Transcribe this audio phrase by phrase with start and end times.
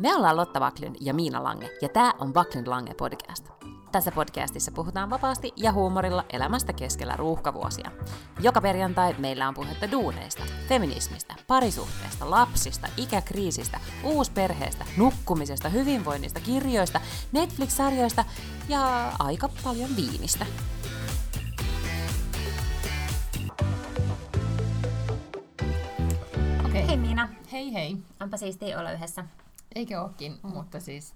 [0.00, 3.48] Me ollaan Lotta Vaklin ja Miina Lange, ja tämä on Vaklin Lange podcast.
[3.92, 7.90] Tässä podcastissa puhutaan vapaasti ja huumorilla elämästä keskellä ruuhkavuosia.
[8.40, 17.00] Joka perjantai meillä on puhetta duuneista, feminismistä, parisuhteesta, lapsista, ikäkriisistä, uusperheestä, nukkumisesta, hyvinvoinnista, kirjoista,
[17.32, 18.24] Netflix-sarjoista
[18.68, 20.46] ja aika paljon viinistä.
[26.66, 26.86] Okei.
[26.86, 27.96] Hei Miina, Hei hei.
[28.20, 29.24] onpa siistiä olla yhdessä.
[29.74, 30.50] Eikö ookin, mm.
[30.50, 31.14] mutta siis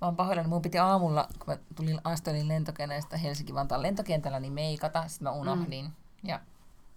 [0.00, 0.48] mä oon pahoillani.
[0.48, 5.08] Mun piti aamulla, kun mä tulin Astelin lentokoneesta Helsinki-Vantaan lentokentällä, niin meikata.
[5.08, 5.84] Sitten mä unohdin.
[5.84, 5.92] Mm.
[6.28, 6.40] Ja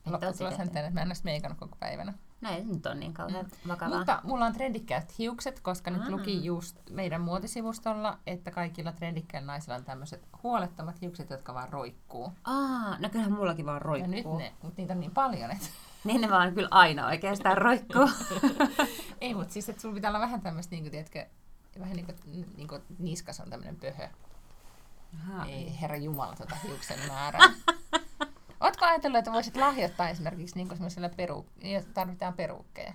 [0.05, 2.13] lopputulos on tänne, että mä en edes meikannut koko päivänä.
[2.41, 3.67] No ei nyt ole niin kauhean mm.
[3.67, 3.97] vakavaa.
[3.97, 6.09] Mutta mulla on trendikkäät hiukset, koska nyt Ah.
[6.09, 12.31] luki just meidän muotisivustolla, että kaikilla trendikkäillä naisilla on tämmöiset huolettomat hiukset, jotka vaan roikkuu.
[12.43, 14.11] Aa, no kyllähän mullakin vaan Ja roikkuu.
[14.11, 15.67] nyt ne, mutta niitä on niin paljon, että...
[16.03, 18.09] Niin ne vaan kyllä aina oikeastaan roikkuu.
[19.21, 21.25] Ei, mutta siis, että sulla pitää olla vähän tämmöistä, niin kuin, tiedätkö,
[21.79, 24.07] vähän niin kuin, niin kuin niskas on tämmöinen pöhö.
[25.15, 25.45] Aha.
[25.45, 27.49] Ei herra Jumala tota hiuksen määrää.
[28.61, 31.45] Ootko ajatellut, että voisit lahjoittaa esimerkiksi niin semmoiselle peru...
[31.93, 32.93] tarvitaan peruukkeja?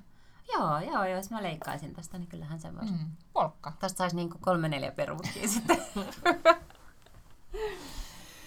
[0.53, 2.93] Joo, joo, jos mä leikkaisin tästä, niin kyllähän se voisi.
[2.93, 3.11] Mm.
[3.33, 3.73] Polkka.
[3.79, 5.79] Tästä saisi niin kolme neljä peruuttia sitten.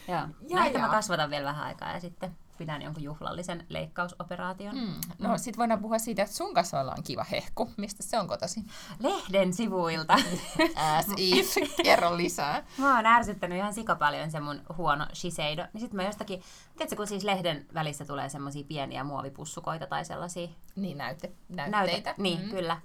[0.08, 0.28] joo.
[0.48, 0.86] Ja, no ehkä ja.
[0.86, 4.76] mä kasvatan vielä vähän aikaa ja sitten pidän jonkun juhlallisen leikkausoperaation.
[4.76, 4.94] Mm.
[5.20, 7.70] No sit voidaan puhua siitä, että sun kasvoilla on kiva hehku.
[7.78, 8.64] Mistä se on kotosi?
[9.00, 10.14] Lehden sivuilta.
[10.98, 11.56] As if.
[11.84, 12.64] Kerro lisää.
[12.78, 15.66] Mä oon ärsyttänyt ihan sika paljon se mun huono Shiseido.
[15.74, 16.42] Niin sit mä jostakin,
[16.78, 22.16] tiedätkö kun siis lehden välissä tulee semmosia pieniä muovipussukoita tai sellaisia Niin näytte, näytteitä.
[22.18, 22.50] Niin, mm.
[22.50, 22.82] kyllä.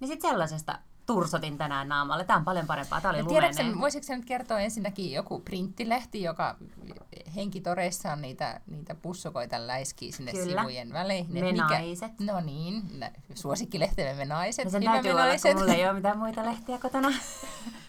[0.00, 2.24] Niin sit sellaisesta tursotin tänään naamalle.
[2.24, 3.00] Tää on paljon parempaa.
[3.00, 6.56] Tää oli Ja tiedätkö, voisitko nyt kertoa ensinnäkin joku printtilehti, joka
[7.36, 10.60] henkitoreissaan niitä, niitä pussukoita läiskii sinne Kyllä.
[10.60, 11.32] sivujen väleihin?
[11.32, 12.20] Me naiset.
[12.20, 14.64] No niin, nä- suosikkilehtemme me naiset.
[14.64, 15.52] Ja sen hyvä täytyy me olla, naiset.
[15.52, 17.08] kun mulla ei ole mitään muita lehtiä kotona.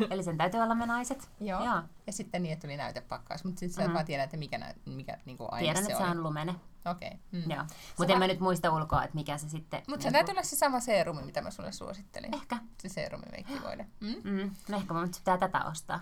[0.09, 1.29] Eli sen täytyy olla me naiset.
[1.39, 1.65] Joo.
[1.65, 1.81] Joo.
[2.07, 3.43] Ja sitten niin, että tuli näytepakkaus.
[3.43, 3.89] Mutta sitten sä Mhm.
[3.89, 6.17] et vaan tiedä, että mikä, nä- mikä niinku aine Tiedän, se että se oli.
[6.17, 6.55] on lumene.
[6.85, 7.07] Okei.
[7.07, 7.19] Okay.
[7.31, 7.51] Mm.
[7.51, 7.63] Joo.
[7.97, 9.83] Mutta en mä nyt muista ulkoa, että mikä se sitten...
[9.87, 12.35] Mutta se niinku- täytyy olla se sama seerumi, mitä mä sulle suosittelin.
[12.35, 12.57] Ehkä.
[12.81, 13.85] Se seerumimeikkivoide.
[13.99, 14.15] Mm?
[14.23, 14.51] Mm.
[14.69, 15.99] No ehkä mun nyt pitää tätä ostaa.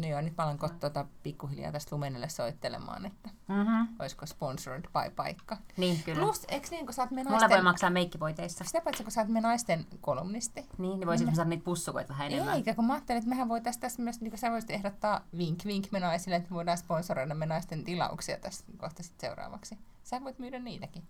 [0.00, 3.88] No joo, nyt mä alan tota, pikkuhiljaa tästä Lumenelle soittelemaan, että Mm-hmm.
[3.98, 5.56] olisiko sponsored by paikka.
[5.76, 6.22] Niin, kyllä.
[6.22, 7.64] Plus, eikö niin, kun sä oot me Mulle voi naisten...
[7.64, 8.64] maksaa meikkivoiteissa.
[8.64, 10.60] Sitä paitsi, kun sä oot me naisten kolumnisti.
[10.78, 12.54] Niin, niin voisin saada niitä pussukoita vähän enemmän.
[12.54, 15.64] Eikä, kun mä ajattelin, että mehän voitaisiin tässä myös, niin kuin sä voisit ehdottaa vink
[15.64, 19.78] vink me naisille, että me voidaan sponsoroida me naisten tilauksia tässä kohta sitten seuraavaksi.
[20.04, 21.02] Sä voit myydä niitäkin.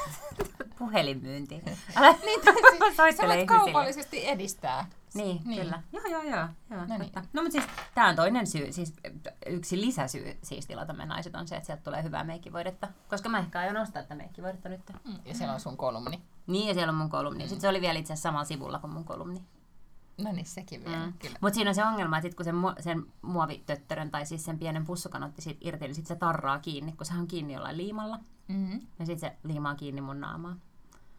[0.78, 1.62] Puhelinmyynti.
[1.96, 4.86] Älä Niin, siis, sä voit kaupallisesti edistää.
[5.16, 5.62] Niin, Niin.
[5.62, 5.82] kyllä.
[5.92, 6.48] Joo, joo, joo.
[6.70, 7.12] joo No niin.
[7.32, 8.94] no mutta siis tämä on toinen syy, siis
[9.46, 12.88] yksi lisäsyy siis tilata me naiset on se, että sieltä tulee hyvää meikkivoidetta.
[13.08, 14.80] Koska mä ehkä aion ostaa tätä meikkivoidetta nyt.
[15.04, 16.22] Mm, Ja siellä on sun kolumni.
[16.46, 17.42] Niin, ja siellä on mun kolumni.
[17.42, 19.42] Sitten se oli vielä itse asiassa samalla sivulla kuin mun kolumni.
[20.24, 21.12] No niin, sekin vielä, mm.
[21.18, 21.38] kyllä.
[21.40, 24.58] Mutta siinä on se ongelma, että sit kun sen, mu- sen muovitöttörön tai siis sen
[24.58, 27.76] pienen pussukan otti siitä irti, niin sitten se tarraa kiinni, kun sehän on kiinni jollain
[27.76, 28.18] liimalla.
[28.48, 28.80] Mm-hmm.
[28.98, 30.56] Ja sitten se liimaa kiinni mun naamaa.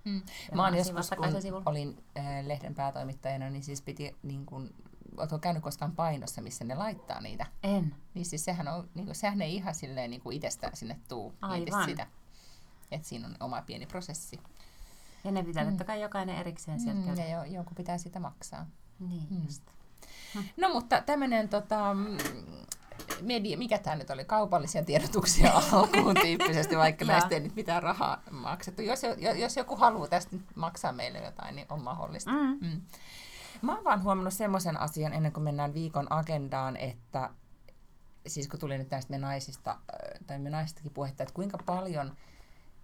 [0.08, 0.22] Mm.
[0.56, 4.74] Mä oon joskus, kun olin äh, lehden päätoimittajana, niin siis piti, niin kun,
[5.18, 7.46] ootko käynyt koskaan painossa, missä ne laittaa niitä?
[7.64, 7.96] En.
[8.14, 11.34] Niin siis sehän, on, niin kun, sehän ei ihan silleen niin kuin itsestään sinne tuu
[11.42, 11.86] Aivan.
[11.86, 12.08] sitä.
[12.92, 14.40] Että siinä on oma pieni prosessi.
[15.24, 18.66] Ja ne pitää totta kai jokainen erikseen sieltä Mm, ja jo, jonkun pitää sitä maksaa.
[19.00, 19.44] Niin, Mm.
[19.46, 19.64] just.
[20.58, 22.18] No mutta tämmöinen tota, mm,
[23.22, 28.22] media, mikä tämä nyt oli, kaupallisia tiedotuksia alkuun tyyppisesti, vaikka näistä ei nyt mitään rahaa
[28.32, 28.82] maksettu.
[28.82, 32.32] Jos, jo- jos joku haluaa tästä maksaa meille jotain, niin on mahdollista.
[32.32, 32.58] Mm.
[32.62, 32.82] Mm.
[33.62, 37.30] Mä oon vaan huomannut semmoisen asian ennen kuin mennään viikon agendaan, että
[38.28, 39.78] siis kun tuli nyt näistä me naisista, äh,
[40.28, 42.16] tai me naistakin puhetta, että kuinka paljon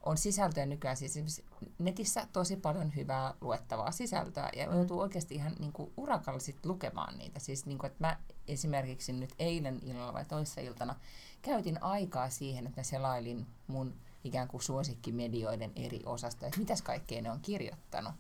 [0.04, 1.44] on sisältöä nykyään, siis
[1.80, 7.18] netissä tosi paljon hyvää luettavaa sisältöä, ja joutuu oikeasti ihan niin kuin urakalla sit lukemaan
[7.18, 7.40] niitä.
[7.40, 8.18] Siis niin kuin, että mä
[8.48, 10.96] esimerkiksi nyt eilen illalla vai toissa iltana
[11.42, 13.94] käytin aikaa siihen, että mä selailin mun
[14.24, 18.14] ikään kuin suosikkimedioiden eri osastoja, että mitäs kaikkea ne on kirjoittanut.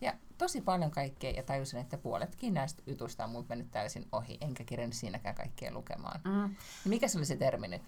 [0.00, 4.38] Ja tosi paljon kaikkea, ja tajusin, että puoletkin näistä jutuista on multa mennyt täysin ohi,
[4.40, 6.20] enkä kirjannut siinäkään kaikkea lukemaan.
[6.24, 6.56] Mm.
[6.84, 7.82] Mikä se oli se termi nyt?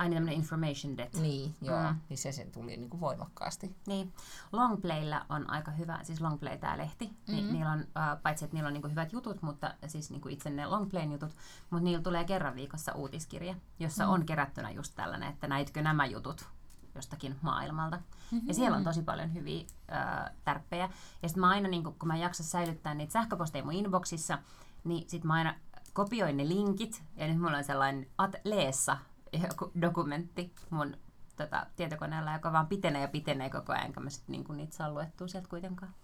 [0.00, 1.14] Aina tämmöinen information debt.
[1.14, 1.96] Niin, joo, mm.
[2.08, 3.76] Niin se, se tuli niin kuin voimakkaasti.
[3.86, 4.12] Niin.
[4.52, 7.34] Longplaylla on aika hyvä, siis Longplay tämä lehti, mm-hmm.
[7.34, 10.50] niin niillä on, äh, paitsi että niillä on niinku hyvät jutut, mutta siis niinku itse
[10.50, 11.36] ne Longplayn jutut,
[11.70, 14.14] mutta niillä tulee kerran viikossa uutiskirja, jossa mm-hmm.
[14.14, 16.48] on kerättynä just tällainen, että näitkö nämä jutut
[16.94, 17.96] jostakin maailmalta.
[17.96, 18.48] Mm-hmm.
[18.48, 20.90] Ja siellä on tosi paljon hyviä äh, tärppejä.
[21.22, 24.38] Ja sitten mä aina, niinku, kun mä en jaksa säilyttää niitä sähköposteja mun inboxissa,
[24.84, 25.54] niin sitten mä aina
[25.92, 28.96] kopioin ne linkit, ja nyt mulla on sellainen at leessa
[29.32, 30.96] joku dokumentti mun
[31.36, 34.90] tota, tietokoneella, joka vaan pitenee ja pitenee koko ajan, enkä mä sit niinku niitä saa
[34.90, 35.94] luettua sieltä kuitenkaan.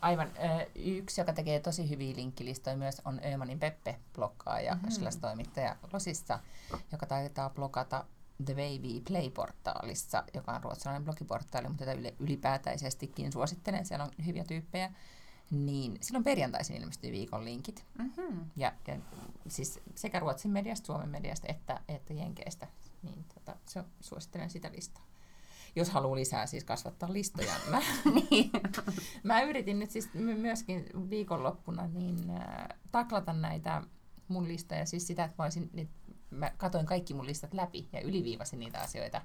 [0.00, 0.28] Aivan.
[0.74, 4.86] Yksi, joka tekee tosi hyviä linkkilistoja myös, on Ömanin Peppe, blokkaaja, Mhm.
[4.86, 5.20] mm-hmm.
[5.20, 6.38] toimittaja Losissa,
[6.92, 8.04] joka taitaa blogata
[8.44, 14.90] The Baby Play-portaalissa, joka on ruotsalainen blogiportaali, mutta tätä ylipäätäisestikin suosittelen, siellä on hyviä tyyppejä.
[15.50, 17.84] Niin silloin perjantaisin ilmestyy viikon linkit.
[17.98, 18.50] Mm-hmm.
[18.56, 18.96] Ja, ja
[19.48, 22.66] siis sekä Ruotsin mediasta, Suomen mediasta että, että Jenkeistä.
[23.02, 25.02] Niin tota, se, suosittelen sitä listaa.
[25.76, 27.52] Jos haluaa lisää siis kasvattaa listoja.
[27.70, 28.50] Mä, niin.
[29.22, 33.82] mä yritin nyt siis my- myöskin viikonloppuna niin äh, taklata näitä
[34.28, 34.86] mun listoja.
[34.86, 35.88] Siis sitä, että mä, olisin, nyt,
[36.30, 39.22] mä katoin kaikki mun listat läpi ja yliviivasin niitä asioita,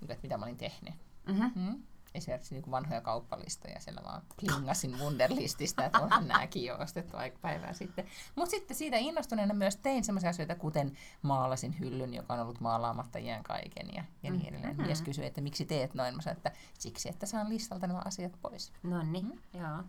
[0.00, 0.94] niin mitä mä olin tehnyt.
[1.26, 1.50] Mm-hmm.
[1.54, 1.82] Mm.
[2.14, 7.72] Esimerkiksi niin vanhoja kauppalistoja, siellä vaan plingasin Wunderlististä, että onhan nämäkin jo ostettu aika päivää
[7.72, 8.06] sitten.
[8.36, 13.18] Mutta sitten siitä innostuneena myös tein sellaisia asioita, kuten maalasin hyllyn, joka on ollut maalaamatta
[13.18, 14.76] iän kaiken ja, ja niin edelleen.
[14.76, 14.82] Mhm.
[14.86, 16.16] Mies kysyi, että miksi teet noin.
[16.16, 18.72] Mä sanoin, että siksi, että saan listalta nämä asiat pois.
[18.82, 19.60] No niin, Mm.
[19.60, 19.82] joo.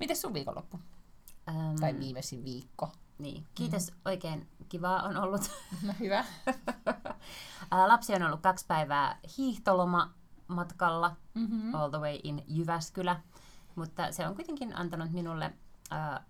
[0.00, 0.80] Miten sun viikonloppu?
[1.48, 2.90] Äm, Tai viimeisin viikko?
[3.18, 3.46] niin.
[3.54, 5.50] Kiitos, oikein kivaa on ollut.
[5.82, 6.24] No hyvä.
[7.86, 9.18] Lapsi on ollut kaksi päivää
[10.48, 11.74] hiihtolomamatkalla Mm-hmm.
[11.74, 13.20] all the way in Jyväskylä,
[13.74, 15.52] mutta se on kuitenkin antanut minulle
[15.90, 16.24] ää,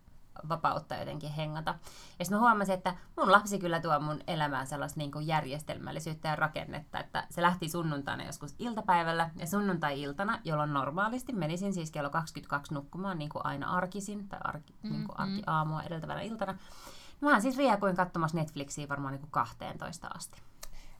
[0.48, 1.70] vapautta jotenkin hengata.
[2.18, 6.28] Ja sitten mä huomasin, että mun lapsi kyllä tuo mun elämään sellaista niin kuin järjestelmällisyyttä
[6.28, 12.10] ja rakennetta, että se lähti sunnuntaina joskus iltapäivällä ja sunnuntai-iltana, jolloin normaalisti menisin siis kello
[12.10, 16.58] 22 nukkumaan niin kuin aina arkisin tai arki, mm, niin kuin arkiaamua edeltävänä iltana.
[17.20, 20.42] Mä siis riakuin katsomassa Netflixiä varmaan niin kuin 12 asti.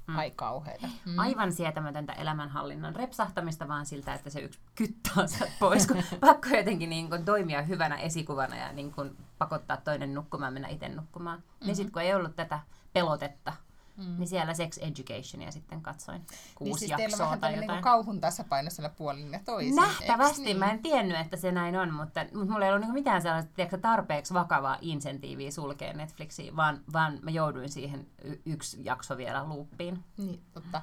[0.06, 0.18] Mm.
[0.18, 0.86] Ai kauheeta.
[1.06, 1.18] Mm.
[1.18, 6.90] Aivan sietämätöntä elämänhallinnan repsahtamista, vaan siltä, että se yksi kyttää sieltä pois, kun pakko jotenkin
[6.90, 11.38] niin kuin toimia hyvänä esikuvana ja niin kuin pakottaa toinen nukkumaan, mennä itse nukkumaan.
[11.38, 11.66] Mm-hmm.
[11.66, 12.60] Niin sitten kun ei ollut tätä
[12.92, 13.52] pelotetta,
[13.96, 14.18] mm.
[14.18, 17.76] niin siellä Sex Educationia sitten katsoin kuusi Niin siis teillä on jaksoa tai tämmöinen jotain.
[17.76, 19.76] niin kauhun tasapaino siellä puolin ja toisin.
[19.76, 20.46] Nähtävästi.
[20.46, 23.22] eiks Mä en tiennyt, että se näin on, mutta, mutta mulla ei ollut niinku mitään
[23.22, 29.16] sellaista tiedätkö, tarpeeksi vakavaa insentiiviä sulkea Netflixiä, vaan, vaan mä jouduin siihen y- yksi jakso
[29.16, 30.04] vielä luuppiin.
[30.16, 30.82] Niin, totta.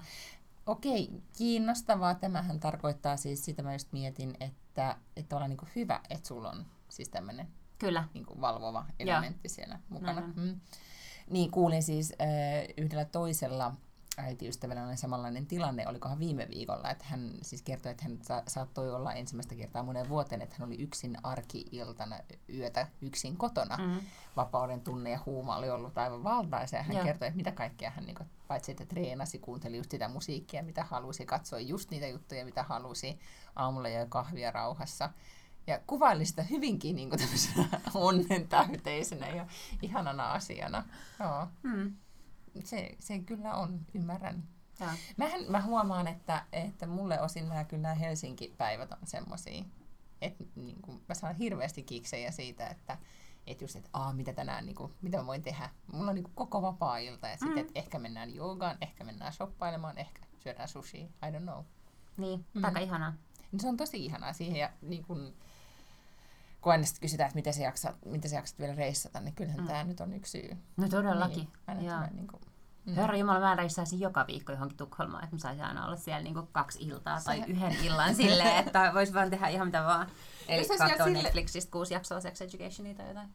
[0.65, 2.15] Okei, kiinnostavaa.
[2.15, 6.65] Tämähän tarkoittaa siis, sitä mä just mietin, että, että on niin hyvä, että sulla on
[6.89, 7.48] siis tämmöinen
[7.80, 8.04] Kyllä.
[8.13, 10.21] niin valvova elementti siellä mukana.
[10.21, 10.60] Näin Mm.
[11.30, 12.28] Niin, kuulin siis äh,
[12.78, 13.74] yhdellä toisella
[14.18, 18.96] äitiystävällä oli samanlainen tilanne, olikohan viime viikolla, että hän siis kertoi, että hän sa- saattoi
[18.96, 23.78] olla ensimmäistä kertaa monen vuoteen, että hän oli yksin arki-iltana yötä yksin kotona.
[23.78, 24.00] Mm.
[24.36, 26.78] Vapauden tunne ja huuma oli ollut aivan valtaisa.
[26.78, 27.06] Ja hän Joo.
[27.06, 30.84] kertoi, että mitä kaikkea hän niin kuin, paitsi että treenasi, kuunteli just sitä musiikkia, mitä
[30.84, 33.20] halusi, katsoi just niitä juttuja, mitä halusi.
[33.56, 35.10] Aamulla joi kahvia rauhassa.
[35.68, 37.10] Ja kuvaili sitä hyvinkin niin
[37.94, 39.48] onnen täyteisenä ja
[39.81, 40.83] ihanana asiana.
[41.19, 41.48] Joo.
[41.63, 41.95] Mm.
[42.63, 44.44] Se, se kyllä on, ymmärrän.
[44.80, 44.89] Joo.
[45.18, 49.63] Mähän, mä huomaan, että, että mulle osin nämä kyllä nämä Helsinki-päivät on semmosia,
[50.21, 52.98] että niin kuin, mä saan hirveästi kiksejä siitä, että
[53.48, 55.69] että just, että Aa, mitä tänään, niin kuin, mitä mä voin tehdä.
[55.94, 57.57] Mulla on niin kuin, koko vapaa-ilta ja sitten, Mm.
[57.57, 61.63] että ehkä mennään joogaan, ehkä mennään shoppailemaan, ehkä syödään sushi, I don't know.
[62.18, 62.63] Niin, Mm.
[62.63, 63.13] aika ihanaa.
[63.51, 65.33] Niin se on tosi ihanaa siihen ja niin kuin,
[66.63, 69.62] kun aina sitten kysytään, että miten sä, jaksat, miten sä jaksat vielä reissata, niin kyllähän
[69.62, 69.68] mm.
[69.68, 70.57] Tämä nyt on yksi syy.
[70.77, 71.38] No todellakin.
[71.68, 72.42] Niin, aina niin kuin,
[72.86, 72.95] mm.
[72.95, 76.50] Herra Jumala, mä reissaisin joka viikko johonkin Tukholmaan, että mä saisin aina olla siellä niinku
[76.51, 80.08] kaksi iltaa tai Sehän- yhden illan silleen, että vois vaan tehdä ihan mitä vaan.
[80.48, 83.29] Eli katsoa sille- Netflixistä kuusi jaksoa Sex Educationia tai jotain.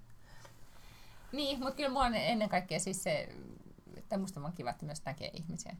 [1.33, 3.29] Niin, mutta kyllä mua on ennen kaikkea siis se,
[3.97, 5.77] että musta on kiva, että myös näkee ihmisiä.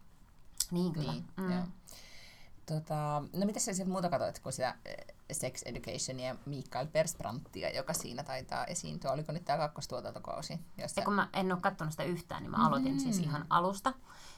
[0.71, 1.13] Niin kyllä.
[1.13, 1.53] Niin, mm.
[1.53, 1.63] joo.
[2.69, 4.97] Tota, no mitä sä sieltä muuta katsoit kuin sitä eh,
[5.33, 9.13] Sex Educationia Mikael Persbrandtia, joka siinä taitaa esiintyä.
[9.13, 10.61] Oliko nyt tämä kakkostuotantokausi?
[10.79, 11.01] Jossa...
[11.01, 12.99] Ja kun mä en ole katsonut sitä yhtään, niin mä aloitin Mm.
[12.99, 13.93] siis ihan alusta.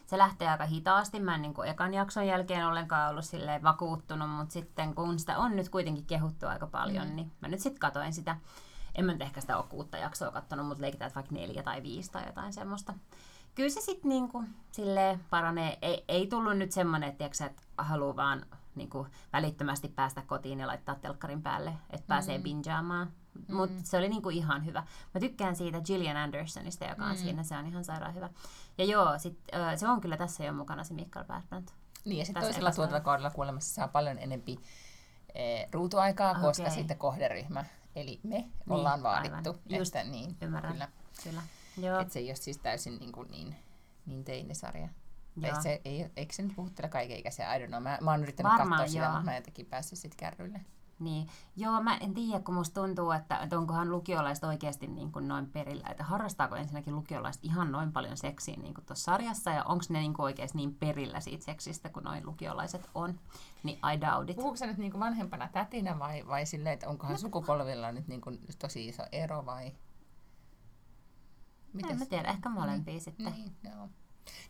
[0.07, 1.21] Se lähtee aika hitaasti.
[1.21, 5.39] Mä en niin kuin ekan jakson jälkeen ollenkaan ollut silleen vakuuttunut, mutta sitten kun sitä
[5.39, 7.17] on nyt kuitenkin kehuttu aika paljon, Mm.
[7.17, 8.37] niin mä nyt sitten katoin sitä.
[8.95, 12.13] En mä nyt ehkä sitä ole kuutta jaksoa kattonut, mutta leikitään vaikka neljä tai viisi
[12.13, 12.95] tai jotain semmoista.
[13.55, 15.79] Kyllä se sitten niinku silleen paranee.
[15.83, 20.67] Ei, ei tullut nyt semmoinen, että, tiiäksä, että haluaa vaan niinku välittömästi päästä kotiin ja
[20.67, 22.43] laittaa telkkarin päälle, että pääsee Mm.
[22.45, 23.13] bingeaamaan.
[23.49, 23.57] Mm.
[23.57, 24.83] Mutta se oli niinku ihan hyvä.
[25.15, 27.17] Mä tykkään siitä Gillian Andersonista, joka on Mm.
[27.17, 27.43] siinä.
[27.43, 28.31] Se on ihan sairaan hyvä.
[28.79, 31.69] Ja joo, sit, ö, se on kyllä tässä jo mukana se Mikael Bertrand.
[32.05, 34.61] Niin, ja sitten toisella tuotantokaudella kuulemma se saa paljon enempi
[35.35, 36.43] eh, ruutuaikaa, Okei.
[36.43, 37.65] koska sitten kohderyhmä,
[37.97, 39.37] eli me, ollaan vaadittu.
[39.51, 39.79] aivan.
[39.79, 40.73] Just että niin, Ymmärrän.
[40.73, 40.89] kyllä.
[41.25, 41.43] Kyllä.
[41.83, 43.57] Joo, Että se ei ole siis täysin niin, kuin niin,
[44.07, 44.89] niin teinisarja.
[45.43, 47.55] Ei se, ei, eikö se nyt puhuttele kaiken ikäisiä?
[47.55, 47.83] I don't know.
[47.83, 49.13] Mä, mä oon yrittänyt Varmaan katsoa sitä, joo.
[49.13, 50.61] mutta mä en jotenkin päässyt sit kärryille.
[50.99, 55.29] Niin, joo, mä en tiedä, kun musta tuntuu, että, että onkohan lukiolaiset oikeasti niin kuin
[55.29, 59.65] noin perillä, että harrastaako ensinnäkin lukiolaiset ihan noin paljon seksiä niin kuin tuossa sarjassa, ja
[59.65, 63.21] onko ne niin kuin oikeasti niin perillä siitä seksistä, kuin noin lukiolaiset on,
[63.63, 64.37] niin I doubt it.
[64.37, 68.21] Puhuuko sä nyt niin kuin vanhempana tätinä vai, vai silleen, että onkohan sukupolvilla nyt niin
[68.21, 69.73] kuin tosi iso ero vai?
[71.91, 73.33] En mä tiedä, ehkä molempia niin, sitten.
[73.33, 73.89] Niin, joo.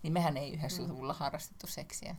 [0.03, 2.17] Niin mehän ei yhdessä suvulla harrastettu seksiä.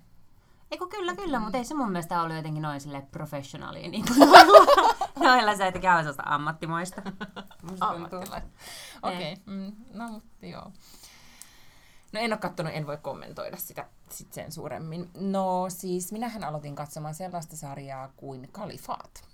[0.72, 4.20] Eikö kyllä, kyllä, mutta ei se mun mielestä ollut jotenkin noin sille professionalia niin kuin
[4.20, 4.98] noilla,
[5.29, 7.01] noilla se, että käy sellaista ammattimaista.
[7.79, 8.50] Ammattilaista.
[9.03, 9.43] Okei, okay.
[9.46, 10.72] mm, no mutta joo.
[12.12, 15.10] No en ole katsonut, en voi kommentoida sitä sit sen suuremmin.
[15.20, 19.30] No siis minähän aloitin katsomaan sellaista sarjaa kuin Kalifaat.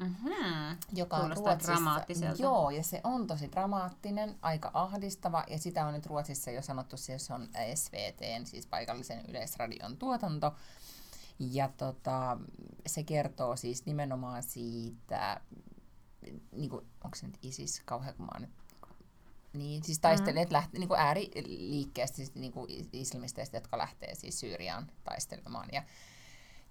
[0.00, 0.76] Mm-hmm.
[0.94, 2.34] Joka on Ruotsissa.
[2.38, 6.96] Joo, ja se on tosi dramaattinen, aika ahdistava, ja sitä on nyt Ruotsissa jo sanottu,
[6.96, 10.54] se on SVT, siis paikallisen yleisradion tuotanto.
[11.38, 12.38] Ja tota,
[12.86, 15.40] se kertoo siis nimenomaan siitä,
[16.52, 18.50] niin kuin, onko se nyt ISIS, kauhean kun mä nyt
[19.52, 20.52] niin, siis taistelijat mm.
[20.52, 25.68] lähtee niin kuin ääriliikkeestä, siis niin kuin islamisteista, jotka lähtee siis Syyriaan taistelemaan.
[25.72, 25.82] Ja,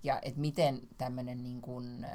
[0.05, 2.07] ja että miten tämmöinen niin kuin,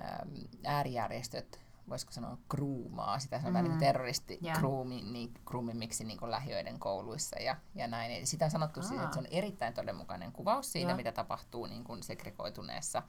[0.65, 3.69] äärijärjestöt, voisiko sanoa kruumaa, sitä sanotaan mm.
[3.69, 4.59] niin terroristi yeah.
[4.59, 8.13] kruumi, niin, kruumimiksi niin kuin lähiöiden kouluissa ja, ja näin.
[8.13, 10.97] Eli sitä on sanottu siis, että se on erittäin todenmukainen kuvaus siitä, yeah.
[10.97, 13.03] mitä tapahtuu niin kuin segregoituneessa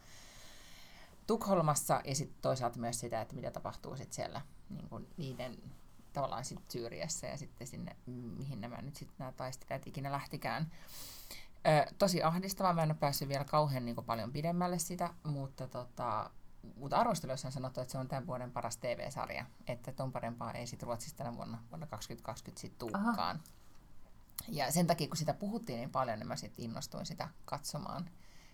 [1.28, 5.58] Tukholmassa ja sitten toisaalta myös sitä, että mitä tapahtuu sit siellä niin kuin niiden
[6.14, 7.96] tavallaan sit Syyriassa ja sitten sinne,
[8.38, 10.72] mihin nämä nyt sitten nämä taistelijat ikinä lähtikään.
[11.68, 16.30] Ö, tosi ahdistavaa, mä en ole päässyt vielä kauhean niin paljon pidemmälle sitä, mutta, tota,
[16.76, 20.68] mutta arvosteluissa on sanottu, että se on tämän vuoden paras TV-sarja, että ton parempaa ei
[20.68, 23.42] sitten Ruotsista tänä vuonna, vuonna 2020 sitten tulekaan.
[24.48, 28.04] Ja sen takia, kun sitä puhuttiin niin paljon, niin mä sitten innostuin sitä katsomaan.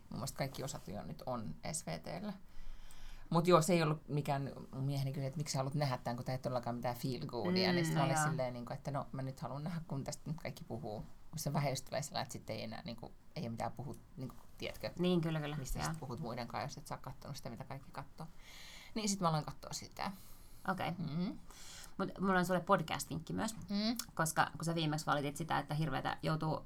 [0.10, 2.34] Mun mielestä kaikki osat jo nyt on SVTllä.
[3.30, 6.26] Mutta joo, se ei ollut mikään, mieheni kysyi, että miksi sä haluat nähdä tämän, kun
[6.26, 7.70] tämä ei todellakaan mitään feel goodia.
[7.70, 10.04] Mm, niin sitten no olin silleen, niin kuin, että no mä nyt haluan nähdä, kun
[10.04, 11.06] tästä nyt kaikki puhuu.
[11.30, 14.00] Kun se vähän tulee sellainen, että sitten ei enää, niin kuin, ei ole mitään puhut,
[14.18, 14.92] niin kuin, tiedätkö?
[15.00, 15.58] Niin, kyllä, kyllä.
[15.58, 18.28] Mistä sitten puhut muiden kanssa, jos et sä katsonut sitä, mitä kaikki katsoo.
[18.96, 20.12] Niin sitten mä aloin katsoa sitä.
[20.68, 20.90] Okei.
[20.90, 21.06] Okay.
[21.06, 21.38] Mm-hmm.
[21.98, 23.98] Mutta mulla on sulle podcast-vinkki myös, mm.
[24.16, 26.66] koska kun sä viimeksi valitit sitä, että hirveätä joutuu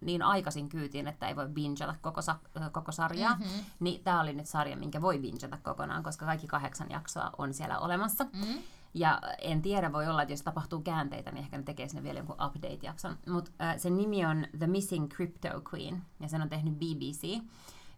[0.00, 2.38] niin aikaisin kyytiin, että ei voi bingata koko, sa-
[2.72, 3.64] koko sarjaa, mm-hmm.
[3.80, 7.78] niin tämä oli nyt sarja, minkä voi bingata kokonaan, koska kaikki kahdeksan jaksoa on siellä
[7.78, 8.24] olemassa.
[8.24, 8.62] Mm-hmm.
[8.94, 12.18] Ja en tiedä, voi olla, että jos tapahtuu käänteitä, niin ehkä ne tekee sinne vielä
[12.18, 13.16] jonkun update-jakson.
[13.28, 17.42] Mutta äh, sen nimi on The Missing Crypto Queen, ja sen on tehnyt BBC.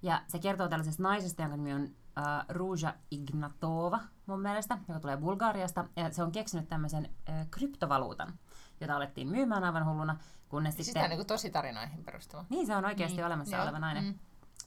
[0.02, 1.82] Ja se kertoo tällaisesta naisesta, jonka nimi on
[2.18, 5.84] äh, Ruja Ignatova mun mielestä, joka tulee Bulgariasta.
[5.96, 8.38] Ja se on keksinyt tämmöisen äh, kryptovaluutan,
[8.80, 10.16] jota alettiin myymään aivan hulluna.
[10.48, 11.04] Kunnes siis sitten...
[11.04, 12.44] on niin tosi tarinoihin perustuva.
[12.48, 13.26] Niin, se on oikeasti niin.
[13.26, 13.64] olemassa Joo.
[13.64, 14.04] oleva nainen.
[14.04, 14.18] Mm.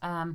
[0.03, 0.29] Ähm,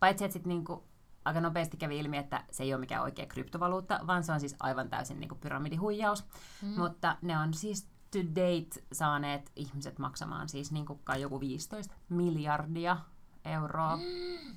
[0.00, 0.84] paitsi, että sitten niinku,
[1.26, 4.56] aika nopeasti kävi ilmi, että se ei ole mikään oikea kryptovaluutta, vaan se on siis
[4.60, 6.24] aivan täysin niinku pyramidihuijaus.
[6.62, 6.68] Mm.
[6.68, 12.96] Mutta ne on siis to date saaneet ihmiset maksamaan siis niinku kai joku 15 miljardia
[13.44, 14.02] euroa mm.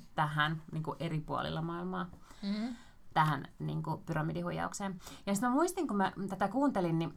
[0.14, 2.06] tähän niinku eri puolilla maailmaa.
[2.42, 2.76] Mm.
[3.14, 5.00] tähän niin kuin, pyramidihuijaukseen.
[5.26, 7.14] Ja sitten mä muistin, kun mä tätä kuuntelin, niin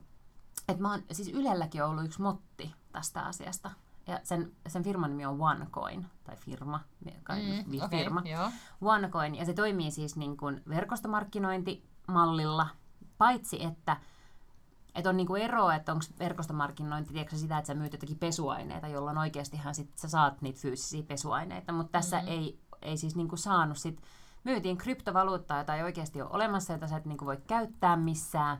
[0.67, 3.71] että mä oon, siis Ylelläkin ollut yksi motti tästä asiasta.
[4.07, 6.79] Ja sen, sen firman nimi on OneCoin, tai firma,
[7.23, 8.21] kai mm, okay, firma.
[8.25, 8.51] Joo.
[8.81, 12.67] OneCoin, ja se toimii siis niin kuin verkostomarkkinointimallilla,
[13.17, 13.97] paitsi että
[14.95, 19.17] että on niinku ero, että onko verkostomarkkinointi tiedätkö, sitä, että sä myyt jotakin pesuaineita, jolloin
[19.17, 22.31] oikeastihan sit sä saat niitä fyysisiä pesuaineita, mutta tässä mm-hmm.
[22.31, 24.01] ei, ei siis niinku saanut sit,
[24.43, 28.57] myytiin kryptovaluuttaa, jota ei oikeasti ole olemassa, jota sä et niinku voi käyttää missään,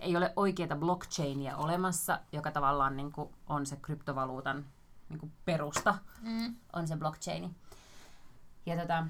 [0.00, 4.64] ei ole oikeaa blockchainia olemassa, joka tavallaan niin kuin on se kryptovaluutan
[5.08, 6.56] niin kuin perusta, mm.
[6.72, 7.54] on se blockchaini.
[8.66, 9.06] Ja tota,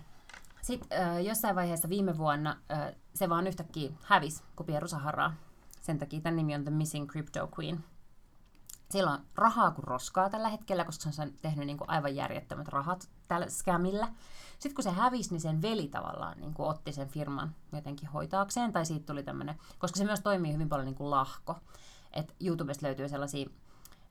[0.62, 5.34] sitten äh, jossain vaiheessa viime vuonna äh, se vaan yhtäkkiä hävisi kuin Pieru Saharaa.
[5.82, 7.84] Sen takia tämän nimi on The Missing Crypto Queen.
[8.90, 12.68] Sillä on rahaa kuin roskaa tällä hetkellä, koska se on tehnyt niin kuin aivan järjettömät
[12.68, 14.08] rahat tällä scamilla.
[14.58, 18.72] Sitten kun se hävisi, niin sen veli tavallaan niin kuin otti sen firman jotenkin hoitaakseen,
[18.72, 21.56] tai siitä tuli tämmöinen, koska se myös toimii hyvin paljon niin kuin lahko.
[22.12, 23.48] Et YouTubesta löytyy sellaisia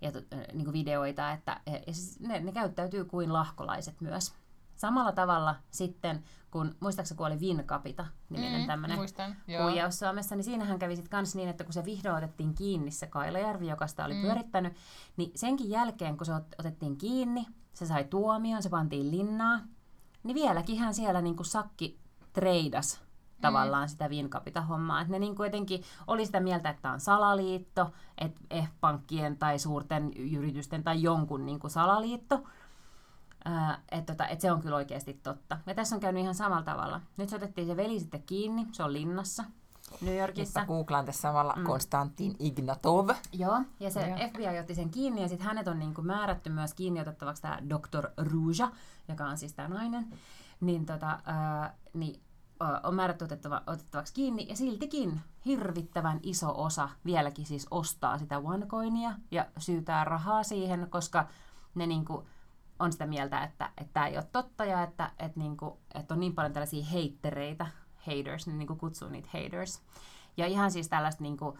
[0.02, 0.12] ja,
[0.54, 4.34] niin kuin videoita, että ja siis ne, ne käyttäytyy kuin lahkolaiset myös.
[4.75, 8.98] Samalla tavalla sitten, kun muistaakseni kun oli Vinkapita niminen mm, tämmöinen
[9.64, 13.08] huijaus Suomessa, niin siinähän kävi sitten kans niin, että kun se vihdoin otettiin kiinni se
[13.08, 14.22] Kailajärvi, joka sitä oli mm.
[14.22, 14.74] pyörittänyt,
[15.18, 19.60] niin senkin jälkeen, kun se otettiin kiinni, se sai tuomion, se pantiin linnaa,
[20.24, 22.00] niin vieläkin hän siellä niin kuin sakki
[22.34, 23.05] treidas
[23.42, 25.01] tavallaan sitä Vinkapita-hommaa.
[25.01, 29.38] Että ne niin kuin jotenkin oli sitä mieltä, että tämä on salaliitto, että eh, pankkien
[29.38, 32.44] tai suurten yritysten tai jonkun niin kuin salaliitto.
[33.46, 35.58] Ää, että tota, et se on kyllä oikeasti totta.
[35.65, 37.01] Ja tässä on käynyt ihan samalla tavalla.
[37.18, 39.44] Nyt se otettiin se veli sitten kiinni, se on linnassa
[40.01, 40.60] New Yorkissa.
[40.60, 41.63] Nyt googlaan tässä samalla mm.
[41.63, 43.10] Konstantin Ignatov.
[43.34, 44.18] Joo, ja se Joo.
[44.30, 48.10] FBI otti sen kiinni ja sitten hänet on niinku määrätty myös kiinni otettavaksi tämä Dr.
[48.18, 48.72] Ruja,
[49.08, 50.08] joka on siis tämä nainen.
[50.62, 52.22] Niin, tota, ää, niin
[52.84, 59.14] on määrätty otettava, otettavaksi kiinni ja siltikin hirvittävän iso osa vieläkin siis ostaa sitä OneCoinia
[59.32, 61.28] ja syytää rahaa siihen, koska
[61.76, 62.28] ne niinku
[62.80, 66.20] on sitä mieltä, että että tämä ei ole totta ja että että niinku, että on
[66.20, 67.68] niin paljon tällaisia heittereitä,
[68.06, 69.82] haters, ne niinku kutsuu niitä haters.
[70.38, 71.58] Ja ihan siis tällaista niinku,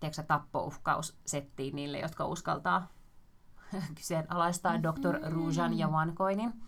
[0.00, 2.88] tiedätkö, tappouhkaussettiä niille, jotka uskaltaa
[3.96, 5.32] kyseenalaistaa Dr.
[5.32, 6.62] Rujan ja OneCoinin.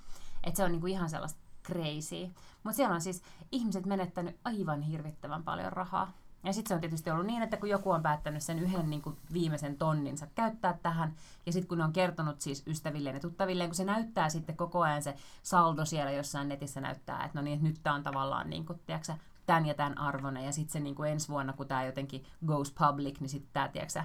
[0.44, 2.30] Että se on niinku ihan sellaista crazy.
[2.62, 3.22] Mutta siellä on siis
[3.52, 6.12] ihmiset menettänyt aivan hirvittävän paljon rahaa.
[6.44, 9.02] Ja sitten se on tietysti ollut niin, että kun joku on päättänyt sen yhden niin
[9.02, 11.14] kuin viimeisen tonninsa käyttää tähän,
[11.46, 14.80] ja sitten kun ne on kertonut siis ystävilleen ja tuttavilleen, kun se näyttää sitten koko
[14.80, 18.50] ajan se saldo siellä jossain netissä näyttää, että no niin, että nyt tämä on tavallaan
[18.50, 21.52] niin kuin, tiedätkö, sä, tämän ja tämän arvoinen, ja sitten se niin kuin ensi vuonna,
[21.52, 24.04] kun tämä jotenkin goes public, niin sitten tämä, tiedätkö, sä,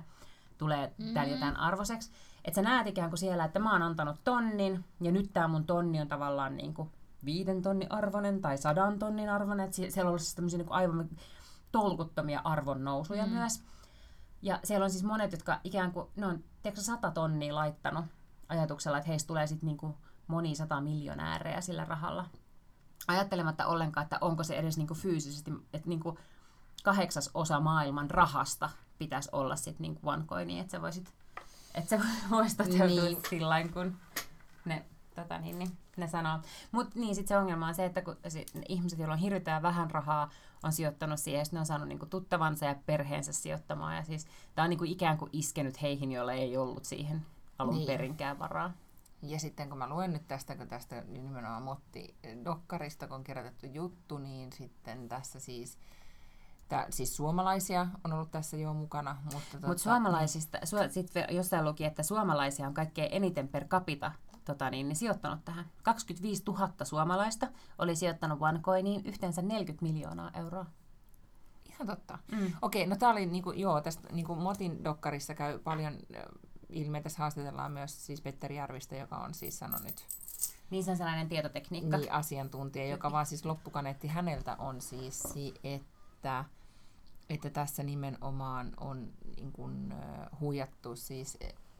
[0.58, 2.12] tulee tämän ja tämän arvoiseksi.
[2.46, 5.66] Että sä näet ikään kuin siellä, että mä oon antanut tonnin, ja nyt tämä mun
[5.66, 6.92] tonni on tavallaan niin kuin
[7.26, 9.66] viiden tonnin arvoinen tai sadan tonnin arvoinen.
[9.66, 11.10] Että sie- siellä on siis tämmöisiä niin aivan
[11.72, 13.32] tolkuttomia arvonnousuja mm.
[13.32, 13.64] myös.
[14.42, 18.06] Ja siellä on siis monet, jotka ikään kuin, ne on tiedätkö, sata tonnia laittanut
[18.50, 19.96] ajatuksella, että heistä tulee sitten niin
[20.28, 22.26] moni sata miljonäärejä sillä rahalla.
[23.08, 26.18] Ajattelematta ollenkaan, että onko se edes niin kuin fyysisesti, että niin kuin
[26.84, 31.14] kahdeksas osa maailman rahasta pitäisi olla sitten niin kuin OneCoinia, että sä voisit,
[31.74, 32.00] että se
[32.30, 33.18] voisi toteutua Niin.
[33.30, 33.98] sillä kun
[34.66, 36.40] ne, tota niin, niin, ne sanoo.
[36.72, 38.18] Mutta niin, sitten se ongelma on se, että kun
[38.70, 40.30] ihmiset, joilla on hirveän vähän rahaa,
[40.64, 43.96] on sijoittanut siihen, ja ne on saanut niinku tuttavansa ja perheensä sijoittamaan.
[43.96, 47.26] Ja siis tämä on niinku ikään kuin iskenyt heihin, joilla ei ollut siihen
[47.60, 47.88] alun Niin.
[47.88, 48.72] perinkään varaa.
[49.22, 53.66] Ja sitten kun mä luen nyt tästä, kun tästä nimenomaan Motti Dokkarista, kun on kirjoitettu
[53.66, 55.78] juttu, niin sitten tässä siis,
[56.70, 59.18] tää, siis suomalaisia on ollut tässä jo mukana.
[59.24, 64.12] Mutta tota, Mutta suomalaisista, su, sitten jossain luki, että suomalaisia on kaikkein eniten per capita
[64.46, 65.66] tota niin, niin sijoittanut tähän.
[65.84, 67.48] 25 000 suomalaista
[67.78, 70.66] oli sijoittanut OneCoiniin yhteensä 40 miljoonaa euroa.
[71.70, 72.20] Ihan totta.
[72.32, 72.54] Mm.
[72.62, 76.30] Okei, no tää oli niinku, joo, tästä niinku Motin Dokkarissa käy paljon ö,
[76.70, 80.06] ilmi, tässä haastatellaan myös siis Petteri Järvistä, joka on siis sanonut nyt
[80.70, 81.98] Niin se on sellainen tietotekniikka.
[81.98, 86.46] niin, asiantuntija, joka vaan siis loppukaneetti häneltä on siis se, että,
[87.30, 89.94] että tässä nimenomaan on niin kuin,
[90.40, 91.38] huijattu siis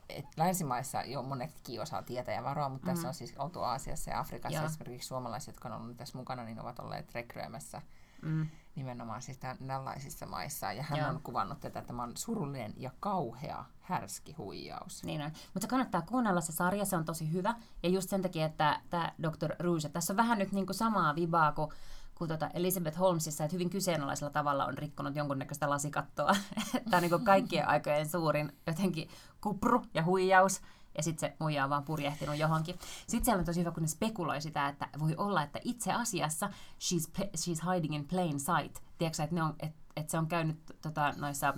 [0.08, 2.94] et länsimaissa jo monetkin osaa tietää ja varoa, mutta mm.
[2.94, 4.66] tässä on siis oltu Aasiassa ja Afrikassa Joo.
[4.66, 7.82] esimerkiksi suomalaiset, jotka on ollut tässä mukana, niin ovat olleet rekryämässä
[8.24, 8.46] Mm.
[8.74, 10.72] nimenomaan siis tällaisissa maissa.
[10.72, 11.08] Ja hän Joo.
[11.08, 15.04] on kuvannut tätä, että tämä on surullinen ja kauhea, härski huijaus.
[15.04, 15.30] Niin on.
[15.30, 17.54] Mutta se kannattaa kuunnella se sarja, se on tosi hyvä.
[17.82, 19.54] Ja just sen takia, että tämä Dr.
[19.58, 21.70] Rouge, tässä on vähän nyt niinku samaa vibaa kuin
[22.14, 26.36] kuin tota Elizabeth Holmesissa, että hyvin kyseenalaisella tavalla on rikkonut jonkunnäköistä lasikattoa.
[26.90, 29.08] Tämä on niinku kaikkien aikojen suurin jotenkin
[29.40, 30.60] kupru ja huijaus.
[30.96, 32.78] Ja sitten se muija on vaan purjehtinut johonkin.
[33.06, 36.50] Sitten siellä on tosi hyvä, kun ne spekuloi sitä, että voi olla, että itse asiassa
[36.80, 38.82] she's, she's hiding in plain sight.
[38.98, 41.54] Tiedätkö, että, ne on, että, että se on käynyt tota, noissa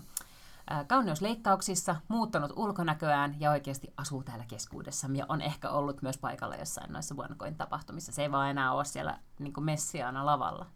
[0.86, 6.92] kauneusleikkauksissa, muuttanut ulkonäköään ja oikeasti asuu täällä keskuudessamme ja on ehkä ollut myös paikalla jossain
[6.92, 8.12] noissa OneCoin tapahtumissa.
[8.12, 10.66] Se ei vaan enää ole siellä niin messiaana lavalla.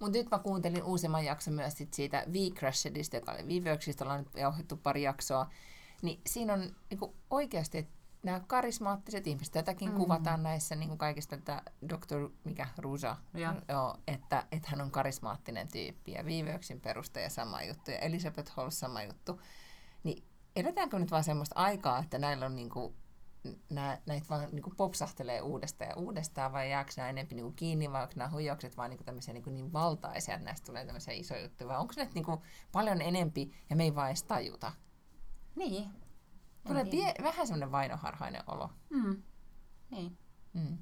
[0.00, 4.34] Mutta nyt mä kuuntelin uusimman jakson myös sit siitä V-Crashedista, joka oli V-Worksista, ollaan nyt
[4.34, 5.50] jauhettu pari jaksoa.
[6.02, 9.96] Niin siinä on niinku oikeasti että nämä karismaattiset ihmiset, tätäkin mm.
[9.96, 12.30] kuvataan näissä niinku kaikista, että Dr.
[12.44, 13.52] mikä, Ruja, Joo.
[13.68, 18.80] Joo, että, että hän on karismaattinen tyyppi ja V-Worksin perustaja sama juttu ja Elizabeth Holmes
[18.80, 19.40] sama juttu.
[20.04, 20.24] Niin
[20.56, 22.94] eletäänkö nyt vaan semmoista aikaa, että näillä on niinku,
[23.70, 28.02] nää, näitä vaan niinku popsahtelee uudestaan ja uudestaan, vai jääkö nämä enemmän niinku kiinni, vai
[28.02, 31.68] onko nämä huijaukset vaan niinku tämmöisiä niinku niin valtaisia, että näistä tulee tämmöisiä isoja juttuja,
[31.68, 34.72] vai onko ne niinku paljon enempi ja me ei vaan edes tajuta?
[35.56, 36.07] Niin.
[36.68, 38.70] Tulee pie- vähän semmoinen vainoharhainen olo.
[38.90, 39.22] Mm.
[39.90, 40.18] Niin.
[40.52, 40.78] Mm.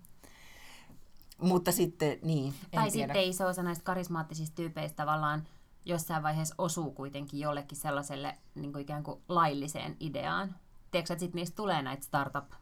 [1.38, 3.12] Mutta sitten, niin, en tai tiedä.
[3.12, 5.46] sitten iso osa näistä karismaattisista tyypeistä tavallaan
[5.84, 10.54] jossain vaiheessa osuu kuitenkin jollekin sellaiselle niin kuin ikään kuin lailliseen ideaan.
[10.90, 12.52] Tiedätkö, että sitten niistä tulee näitä startup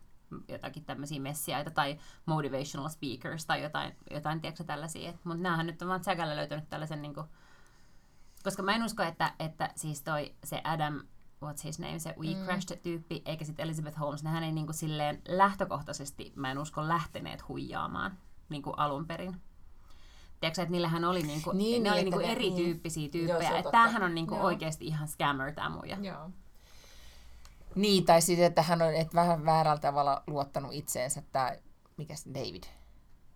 [0.48, 5.12] jotakin tämmöisiä messiaita tai motivational speakers tai jotain, jotain tiedätkö, tällaisia.
[5.24, 7.26] Mutta näähän nyt on vaan Säkällä löytänyt tällaisen, niin kuin,
[8.42, 11.00] koska mä en usko, että, että siis toi se Adam,
[11.44, 15.22] what's his name, se We Crashed-tyyppi, eikä sitten Elizabeth Holmes, nehän ei niin kuin silleen
[15.28, 19.40] lähtökohtaisesti, mä en usko, lähteneet huijaamaan niin kuin alun perin.
[20.40, 22.54] Tiedätkö, että niillähän oli, niinku, Niin, niin, ne niin, oli että niinku ne- niin.
[22.54, 23.50] erityyppisiä Joo, tyyppejä.
[23.50, 24.44] on että tämähän on niinku Joo.
[24.44, 25.96] oikeasti ihan scammer tämä muija.
[26.02, 26.30] Joo.
[27.74, 31.52] Niin, tai sitten, että hän on et vähän väärällä tavalla luottanut itseensä, tämä,
[31.96, 32.62] mikä se David,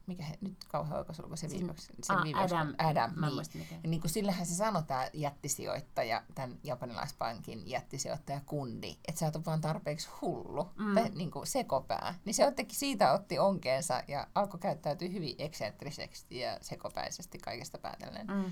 [0.08, 2.74] mikä he, nyt kauhean oikaisu, se Siis- viimeksi, se Ah, viimeksi, Adam.
[2.78, 3.66] Adam Mä niin.
[3.82, 9.46] Ja niin kuin sillähän se sanoi tämä jättisijoittaja, tämän japanilaispankin jättisijoittaja kundi, että sä oot
[9.46, 10.94] vaan tarpeeksi hullu, Mm.
[10.94, 12.14] tai niin kuin sekopää.
[12.24, 18.26] Niin se otti, siitä otti onkeensa ja alkoi käyttäytyä hyvin eksentriseksi ja sekopäisesti kaikesta päätellen.
[18.26, 18.50] Mm.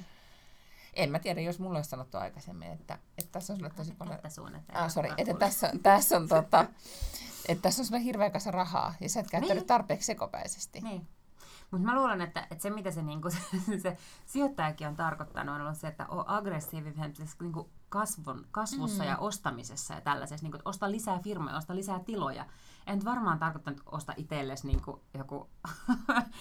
[0.95, 4.19] En mä tiedä, jos mulla olisi sanottu aikaisemmin, että, että tässä on sulle tosi paljon...
[4.73, 6.65] Ah, sorry, että tässä on, tässä on, tota,
[7.49, 9.67] että tässä on sulle hirveä kasa rahaa ja sä et käyttänyt Niin.
[9.67, 10.81] tarpeeksi sekopäisesti.
[10.81, 11.07] Niin.
[11.71, 13.31] Mutta mä luulen, että, että se mitä se, niinku,
[13.67, 19.03] se, se sijoittajakin on tarkoittanut on ollut se, että on aggressiivinen tässä niinku kasvun, kasvussa
[19.03, 19.09] mm.
[19.09, 20.45] ja ostamisessa ja tällaisessa.
[20.45, 22.47] Niinku, että osta lisää firmoja, osta lisää tiloja.
[22.87, 25.51] En varmaan tarkoittanut osta itsellesi niinku, joku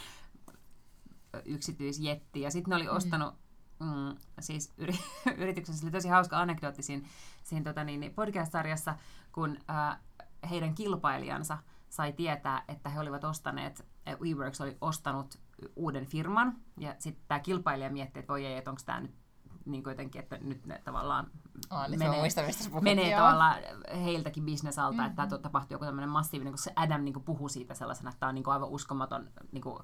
[1.45, 2.41] yksityisjetti.
[2.41, 3.35] Ja sitten ne oli ostanut
[3.79, 4.99] mm, siis yri,
[5.37, 7.07] yrityksessä, se oli tosi hauska anekdootti siinä,
[7.43, 8.95] siinä tota, niin, niin podcast-sarjassa,
[9.31, 9.99] kun ää,
[10.49, 11.57] heidän kilpailijansa
[11.89, 13.85] sai tietää, että he olivat ostaneet,
[14.21, 15.35] WeWorks oli ostanut
[15.75, 19.15] uuden firman, ja sitten tämä kilpailija mietti, että voi ei, että onko tämä nyt
[19.65, 21.27] niin kuin jotenkin, että nyt ne tavallaan
[21.69, 22.83] Aa, niin menee, muistan, mistä puhut.
[22.83, 23.19] menee joo.
[23.19, 23.55] tavallaan
[24.03, 25.05] heiltäkin bisnesalta, mm-hmm.
[25.05, 28.19] että tämä tapahtuu joku tämmöinen massiivinen, kun se Adam niin kuin puhuu siitä sellaisena, että
[28.19, 29.79] tämä on niin kuin aivan uskomaton niin kuin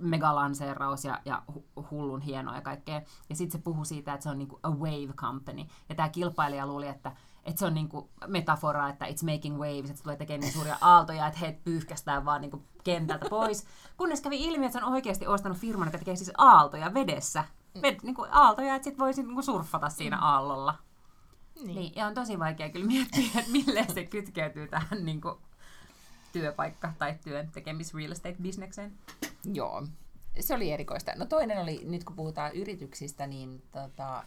[0.00, 3.02] megalanseeraus ja, ja hu- hullun hienoa ja kaikkea.
[3.28, 5.64] Ja sitten se puhuu siitä, että se on niin kuin a wave company.
[5.88, 7.12] Ja tämä kilpailija luuli, että,
[7.44, 10.52] että se on niin kuin metafora, että it's making waves, että se tulee tekemään niin
[10.52, 13.66] suuria aaltoja, että heitä pyyhkästään vaan niin kuin kentältä pois.
[13.96, 17.44] Kunnes kävi ilmi, että se on oikeasti ostanut firman, joka tekee siis aaltoja vedessä.
[17.82, 20.74] Ved, niin kuin aaltoja, että sitten voisi niin kuin surffata siinä aallolla.
[21.64, 21.76] Niin.
[21.76, 21.92] niin.
[21.96, 25.34] Ja on tosi vaikea kyllä miettiä, että milleen se kytkeytyy tähän niin kuin,
[26.32, 28.92] työpaikka- tai työn tekemis real estate-bisnekseen.
[29.44, 29.86] Joo,
[30.40, 31.12] se oli erikoista.
[31.16, 34.24] No toinen oli, nyt kun puhutaan yrityksistä, niin tota,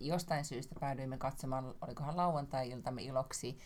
[0.00, 3.58] jostain syystä päädyimme katsomaan, olikohan lauantai-iltamme iloksi,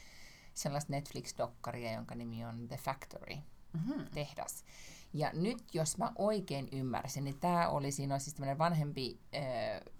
[0.55, 3.37] sellaista Netflix-dokkaria, jonka nimi on The Factory,
[3.73, 4.07] Mm-hmm.
[4.15, 4.65] tehdas.
[5.13, 9.43] Ja nyt, jos mä oikein ymmärsin, niin tämä oli, siinä on siis tämmöinen vanhempi, äh,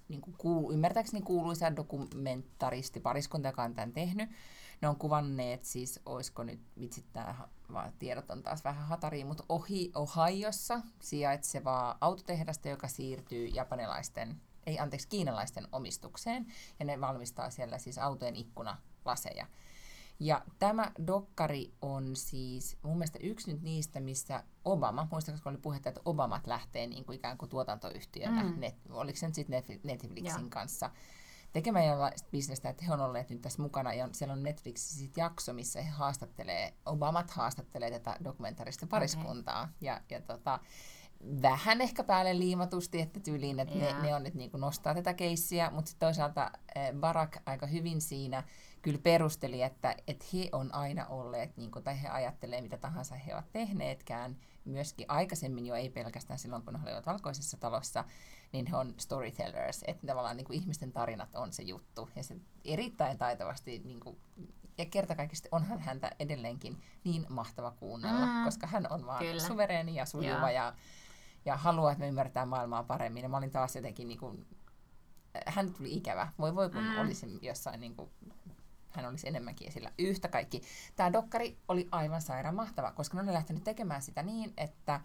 [0.09, 4.31] niin kuin kuulu, ymmärtääkseni kuuluisa dokumentaristi, pariskunta, joka on tämän tehnyt.
[4.81, 9.93] Ne on kuvanneet siis, olisiko nyt, vitsit nämä tiedot on taas vähän hataria, mutta ohi
[9.95, 16.47] Ohiossa sijaitsevaa autotehdasta, joka siirtyy japanilaisten, ei anteeksi, kiinalaisten omistukseen.
[16.79, 19.47] Ja ne valmistaa siellä siis autojen ikkunalaseja.
[20.21, 25.59] Ja tämä dokkari on siis mun mielestä yksi nyt niistä, missä Obama, muistatko kun oli
[25.59, 28.61] puhetta, että Obamat lähtee niin kuin ikään kuin tuotantoyhtiönä, Mm.
[28.61, 30.49] net, oliko se nyt sitten Netflix- Netflixin Joo.
[30.51, 30.91] kanssa,
[31.53, 35.17] tekemään jollaista bisnestä, että he on olleet nyt tässä mukana, ja siellä on Netflixissä sit
[35.17, 39.75] jakso, missä he haastattelee, Obamat haastattelee tätä dokumentaarista pariskuntaa, okay.
[39.81, 40.61] ja, ja tota,
[41.43, 44.01] vähän ehkä päälle liimatusti, että tyyliin, että Jaa.
[44.01, 47.67] ne, ne on nyt niin kuin nostaa tätä keissiä, mutta sitten toisaalta eh, Barack aika
[47.67, 48.43] hyvin siinä
[48.83, 53.15] kyllä perusteli, että, että he on aina olleet, niin kuin, tai he ajattelee mitä tahansa
[53.15, 58.05] he ovat tehneetkään, myöskin aikaisemmin jo ei pelkästään silloin, kun he olivat valkoisessa talossa,
[58.53, 62.37] niin he on storytellers, että tavallaan niin kuin ihmisten tarinat on se juttu, ja se
[62.65, 64.19] erittäin taitavasti, niin kuin,
[64.79, 68.45] ja kertakaikkisesti onhan häntä edelleenkin niin mahtava kuunnella, Mm.
[68.45, 69.43] koska hän on vaan Kyllä.
[69.43, 70.49] suvereeni ja sujuva Joo.
[70.49, 70.75] ja,
[71.45, 73.23] ja haluaa, että me ymmärretään maailmaa paremmin.
[73.23, 74.47] Ja mä olin taas jotenkin, niin kuin,
[75.47, 76.33] hän tuli ikävä.
[76.39, 76.99] Voi voi, kun Mm.
[76.99, 78.11] olisin jossain, niin kuin,
[78.91, 79.93] hän olisi enemmänkin esillä.
[79.99, 80.63] Yhtä kaikki.
[80.97, 85.01] Tämä dokkari oli aivan sairaan mahtava, koska ne on lähtenyt tekemään sitä niin, että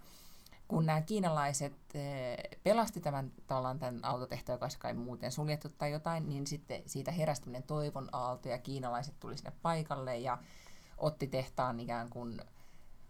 [0.67, 5.91] kun nämä kiinalaiset eh, pelasti tämän, tavallaan tämän autotehtaan, joka olisi kai muuten suljettu tai
[5.91, 10.38] jotain, niin sitten siitä heräsi toivon aalto ja kiinalaiset tuli sinne paikalle ja
[10.98, 12.41] otti tehtaan ikään kuin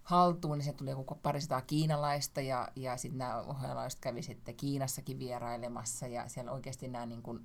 [0.04, 5.20] haltuun, niin se tuli joku parisataa kiinalaista ja, ja sitten nämä ohjelaiset kävi sitten Kiinassakin
[5.20, 7.40] vierailemassa ja siellä oikeasti nämä niin kuin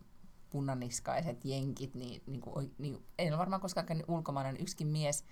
[0.51, 5.25] punaniskaiset jenkit, niin, niin, kuin, niin en ole varmaan koskaan käynyt ulkomailla, niin yksikin mies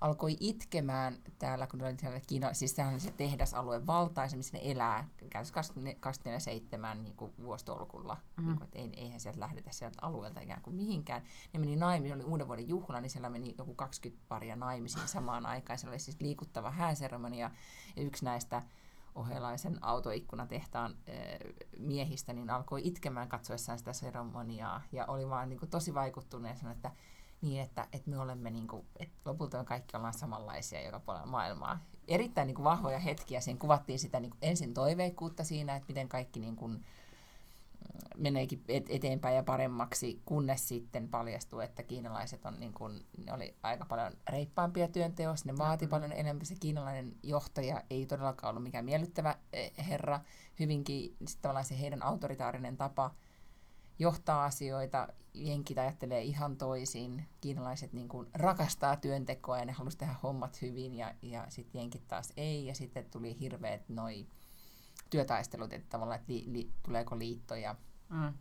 [0.00, 4.70] alkoi itkemään täällä, kun oli siellä Kiina, siis sehän oli se tehdasalue valtaisa, missä ne
[4.70, 5.54] elää käytössä
[6.94, 8.14] 24-7 niin kuin vuositolkulla.
[8.14, 8.46] Mm-hmm.
[8.48, 11.22] Niin kuin, että ei, eihän sieltä lähdetä sieltä alueelta ikään kuin mihinkään.
[11.52, 15.46] Ne meni naimisiin, oli uuden vuoden juhla, niin siellä meni joku 20 paria naimisiin samaan
[15.46, 15.78] aikaan.
[15.78, 17.50] Siellä oli siis liikuttava hääseremonia
[17.96, 18.62] ja yksi näistä
[19.14, 21.38] ohelaisen autoikkunatehtaan eh,
[21.78, 26.72] miehistä niin alkoi itkemään katsoessaan sitä seremoniaa ja oli vaan niin kuin, tosi vaikuttuneen sanoi,
[26.72, 26.90] että
[27.42, 31.26] niin, että, että me olemme niin kuin, että lopulta me kaikki ollaan samanlaisia joka puolella
[31.26, 31.80] maailmaa.
[32.08, 33.40] Erittäin niin kuin, vahvoja hetkiä.
[33.40, 36.84] Siinä kuvattiin sitä niin kuin, ensin toiveikkuutta siinä, että miten kaikki niin kuin,
[38.16, 43.54] meneekin et, eteenpäin ja paremmaksi, kunnes sitten paljastui, että kiinalaiset on, niin kuin, ne oli
[43.62, 45.90] aika paljon reippaampia työnteossa, ne vaati Mhm.
[45.90, 46.46] paljon enemmän.
[46.46, 50.20] Se kiinalainen johtaja ei todellakaan ollut mikään miellyttävä eh, herra,
[50.58, 53.10] hyvinkin sit tavallaan se heidän autoritaarinen tapa.
[54.00, 60.14] Johtaa asioita, jenkit ajattelee ihan toisin, kiinalaiset niin kuin rakastaa työntekoa ja ne halusi tehdä
[60.22, 64.26] hommat hyvin ja, ja sitten jenkit taas ei ja sitten tuli hirveät noi
[65.10, 67.76] työtaistelut, että tavallaan, että li, li, tuleeko liittoja
[68.10, 68.34] Mm.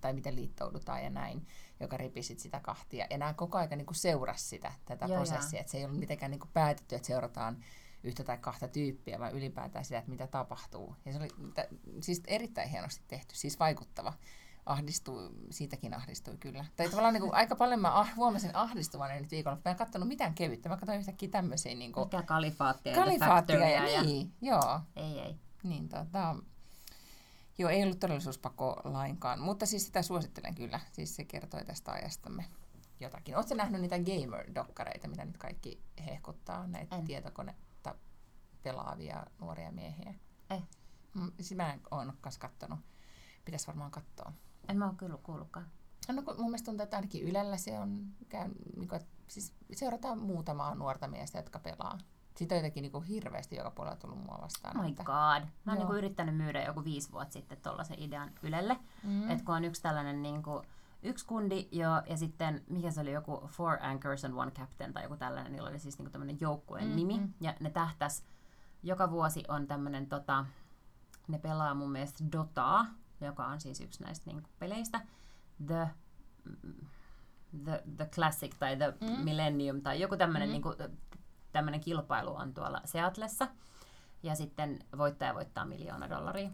[0.00, 1.46] tai miten liittoudutaan ja näin,
[1.80, 3.06] joka ripi sit sitä kahtia.
[3.10, 6.30] Ja nämä koko ajan niin seurasi sitä, tätä Joo, prosessia, että se ei ollut mitenkään
[6.30, 7.64] niin kuin päätetty, että seurataan
[8.02, 10.96] yhtä tai kahta tyyppiä, vaan ylipäätään sitä, että mitä tapahtuu.
[11.04, 14.12] Ja se oli t- siis erittäin hienosti tehty, siis vaikuttava.
[14.66, 16.64] Ahdistui, siitäkin ahdistui kyllä.
[16.76, 20.08] Tai tavallaan niin kuin, aika paljon mä ah, huomasin ahdistuvan nyt viikolla, mä en katsonut
[20.08, 24.32] mitään kevyttä, mä katsoin yhtäkkiä tämmöisiä niin kuin, Mikä kalifaattia ja kalifaattia ja, Factorya niin,
[24.42, 24.80] joo.
[24.96, 25.36] Ei, ei.
[25.62, 26.36] Niin, tota,
[27.58, 30.80] joo, ei ollut todellisuuspakko lainkaan, mutta siis sitä suosittelen kyllä.
[30.92, 32.44] Siis se kertoi tästä ajastamme
[33.00, 33.36] jotakin.
[33.36, 37.04] Oletko nähnyt niitä gamer-dokkareita, mitä nyt kaikki hehkuttaa, näitä En.
[37.04, 37.94] tietokonetta
[38.62, 40.14] pelaavia nuoria miehiä?
[40.50, 40.62] Eh.
[41.14, 42.78] Mm, Siis mä en ole kattonut.
[43.44, 44.32] Pitäisi varmaan katsoa.
[44.68, 45.66] En mä oo kyllä kuullutkaan.
[46.12, 49.54] No, kun mun mielestä tuntuu, että ainakin Ylellä se on, käy, niin kuin, että siis
[49.72, 51.98] seurataan muutamaa nuorta miestä, jotka pelaa.
[52.36, 54.76] Siitä on jotenkin niin kuin hirveästi joka puolella tullut mua vastaan.
[54.76, 55.12] Oh my että- god.
[55.14, 55.74] Mä oon Joo.
[55.74, 58.76] niinku yrittänyt myydä joku viisi vuotta sitten tuollaisen idean Ylelle.
[59.04, 59.30] Mm.
[59.30, 60.62] Että kun on yksi tällainen niinku,
[61.02, 65.02] yksi kundi jo, ja sitten mikä se oli joku Four Anchors and One Captain tai
[65.02, 67.18] joku tällainen, niillä oli siis niinku tämmöinen joukkueen Mm, mm, nimi.
[67.18, 67.32] mm.
[67.40, 68.24] Ja ne tähtäs,
[68.82, 70.46] joka vuosi on tämmöinen tota,
[71.28, 72.86] ne pelaa mun mielestä Dotaa,
[73.24, 75.00] joka on siis yksi näistä niinku peleistä.
[75.66, 75.88] The,
[77.64, 79.24] the, the Classic tai The Mm.
[79.24, 80.50] Millennium tai joku tämmöinen Mm.
[80.50, 80.52] mm.
[80.52, 80.74] niinku,
[81.52, 83.48] tämmöinen kilpailu on tuolla Seatlessa.
[84.22, 86.50] Ja sitten voittaja voittaa miljoona dollaria.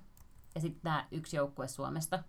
[0.54, 2.22] Ja sitten tämä yksi joukkue Suomesta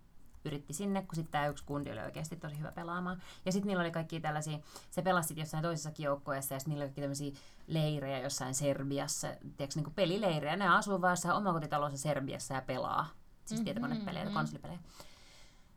[0.44, 3.22] yritti sinne, kun sitten tämä yksi kundi oli oikeasti tosi hyvä pelaamaan.
[3.46, 4.58] Ja sitten niillä oli kaikki tällaisia,
[4.90, 7.32] se pelasi sit jossain toisessakin joukkueessa ja sitten niillä oli kaikki tämmöisiä
[7.66, 10.56] leirejä jossain Serbiassa, tiedätkö, niin kuin pelileirejä.
[10.56, 13.06] Ne asuu vaan jossain omakotitalossa Serbiassa ja pelaa.
[13.44, 14.34] Siis Mhm, tietokonepelejä, mhm.
[14.34, 14.78] konsolipelejä.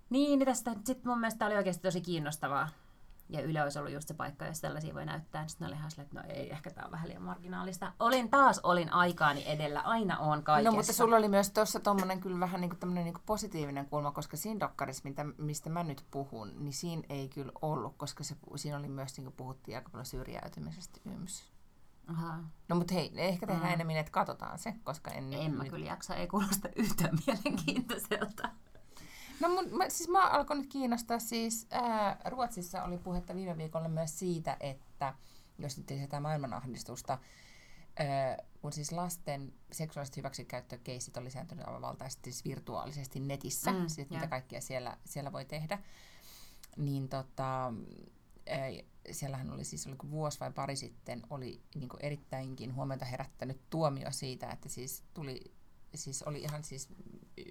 [0.10, 2.70] Niin, niin tästä sitten mun mielestä oli oikeasti tosi kiinnostavaa.
[3.30, 5.48] Ja Yle olisi ollut just se paikka, jos tällaisia voi näyttää.
[5.48, 7.94] Sitten oli ihan että no ei, ehkä tämä on vähän liian marginaalista.
[8.00, 10.72] Olin taas, olin aikaani edellä, aina on kaikessa.
[10.72, 14.38] No mutta sulla oli myös tuossa tommonen kyllä vähän niinku tämmönen niinku positiivinen kulma, koska
[14.38, 18.78] siinä dokkarissa, mitä, mistä mä nyt puhun, niin siinä ei kyllä ollut, koska se, siinä
[18.78, 21.55] oli myös, niin kuin puhuttiin aika paljon syrjäytymisestä yms.
[22.08, 22.44] Aha.
[22.70, 23.74] No mutta hei, ehkä tehdään Mm.
[23.74, 25.72] enemmän, että katsotaan se, koska en, En mä nyt...
[25.72, 28.50] kyllä jaksa, ei kuulosta yhtään mielenkiintoiselta.
[29.40, 33.88] No mun, mä, siis mä alkoi nyt kiinnostaa siis, ää, Ruotsissa oli puhetta viime viikolla
[33.90, 35.14] myös siitä, että
[35.60, 37.18] jos nyt ei sitä maailmanahdistusta,
[38.00, 44.10] ää, kun siis lasten seksuaaliset hyväksikäyttökeisit on lisääntynyt aivan valtaisesti siis virtuaalisesti netissä, mm, siis
[44.10, 45.80] mitä kaikkea siellä, siellä voi tehdä,
[46.78, 47.74] niin tota,
[48.50, 48.68] ää,
[49.12, 54.50] siellähän oli siis oliko vuosi vai pari sitten, oli niin erittäinkin huomiota herättänyt tuomio siitä,
[54.50, 55.56] että siis tuli
[55.96, 56.90] siis oli ihan siis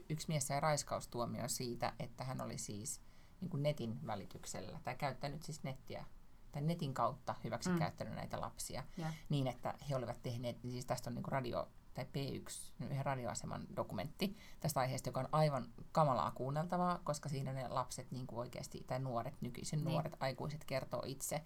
[0.08, 3.00] yksi mies sai raiskaustuomio siitä, että hän oli siis
[3.40, 6.04] niin kuin netin välityksellä tai käyttänyt siis nettiä
[6.52, 7.78] tai netin kautta hyväksi mm.
[7.78, 9.12] Käyttänyt näitä lapsia Ja.
[9.28, 13.66] niin, että he olivat tehneet, siis tästä on niin kuin radio tai P1, yhden radioaseman
[13.76, 18.85] dokumentti tästä aiheesta, joka on aivan kamalaa kuunneltavaa, koska siinä ne lapset niin kuin oikeasti,
[18.87, 19.85] tai nuoret, nykyisin Niin.
[19.92, 21.44] nuoret aikuiset kertoo itse,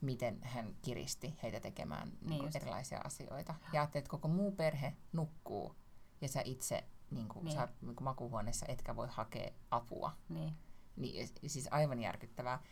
[0.00, 3.54] miten hän kiristi heitä tekemään niin Niin erilaisia asioita.
[3.72, 5.74] Ja ajattelet, että koko muu perhe nukkuu
[6.20, 7.54] ja sä itse niin kuin, Niin.
[7.56, 10.12] sä niin kuin makuuhuoneessa etkä voi hakea apua.
[10.28, 10.54] Niin.
[10.96, 12.62] Niin, siis aivan järkyttävää.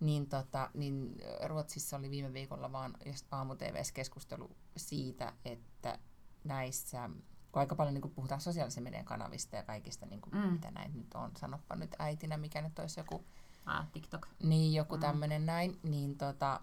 [0.00, 2.94] Niin, tota, niin Ruotsissa oli viime viikolla vaan
[3.30, 5.98] aamu TVS keskustelu siitä, että
[6.44, 7.10] näissä,
[7.52, 10.52] kun aika paljon niin kuin puhutaan sosiaalisen median kanavista ja kaikista, niin kuin, mm.
[10.52, 13.24] Mitä näin nyt on, sanoppa nyt äitinä, mikä nyt olisi joku
[13.66, 14.26] Ah, TikTok.
[14.42, 15.00] niin, joku Mm.
[15.00, 16.60] tämmöinen näin, niin tota,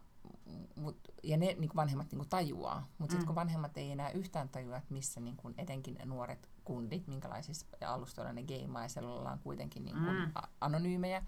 [0.75, 3.27] mut, ja ne niin kuin vanhemmat niin kuin tajuaa, mutta sitten Mm.
[3.27, 8.33] kun vanhemmat ei enää yhtään tajua, että missä niin kuin etenkin nuoret kundit, minkälaisissa alustoilla
[8.33, 10.31] ne geimaa, ja siellä ollaan kuitenkin niin kuin Mm.
[10.61, 11.23] anonyymejä,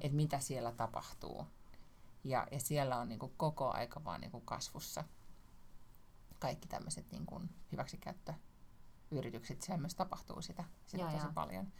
[0.00, 1.46] että mitä siellä tapahtuu.
[2.24, 5.04] Ja, ja siellä on niin kuin koko aika vaan niin kuin kasvussa
[6.38, 9.62] kaikki tämmöiset niin kuin hyväksikäyttöyritykset.
[9.62, 11.32] Siellä myös tapahtuu sitä, sitä Joo, tosi joo.
[11.34, 11.72] paljon.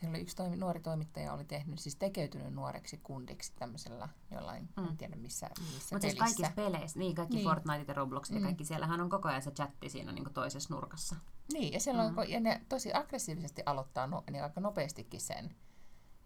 [0.00, 4.88] Siellä oli yksi toimi, nuori toimittaja oli tehnyt, siis tekeytynyt nuoreksi kundiksi tämmöisellä jollain, mm.
[4.88, 7.44] en tiedä missä, missä Mutta siis kaikissa peleissä, niin kaikki Niin.
[7.44, 7.54] niin.
[7.54, 8.42] Fortnite ja Roblox ja Mm.
[8.42, 11.16] kaikki, siellähän on koko ajan se chatti siinä niin toisessa nurkassa.
[11.52, 12.18] Niin, ja, siellä on, Mm.
[12.18, 15.54] ko- ja ne tosi aggressiivisesti aloittaa no, niin aika nopeastikin sen,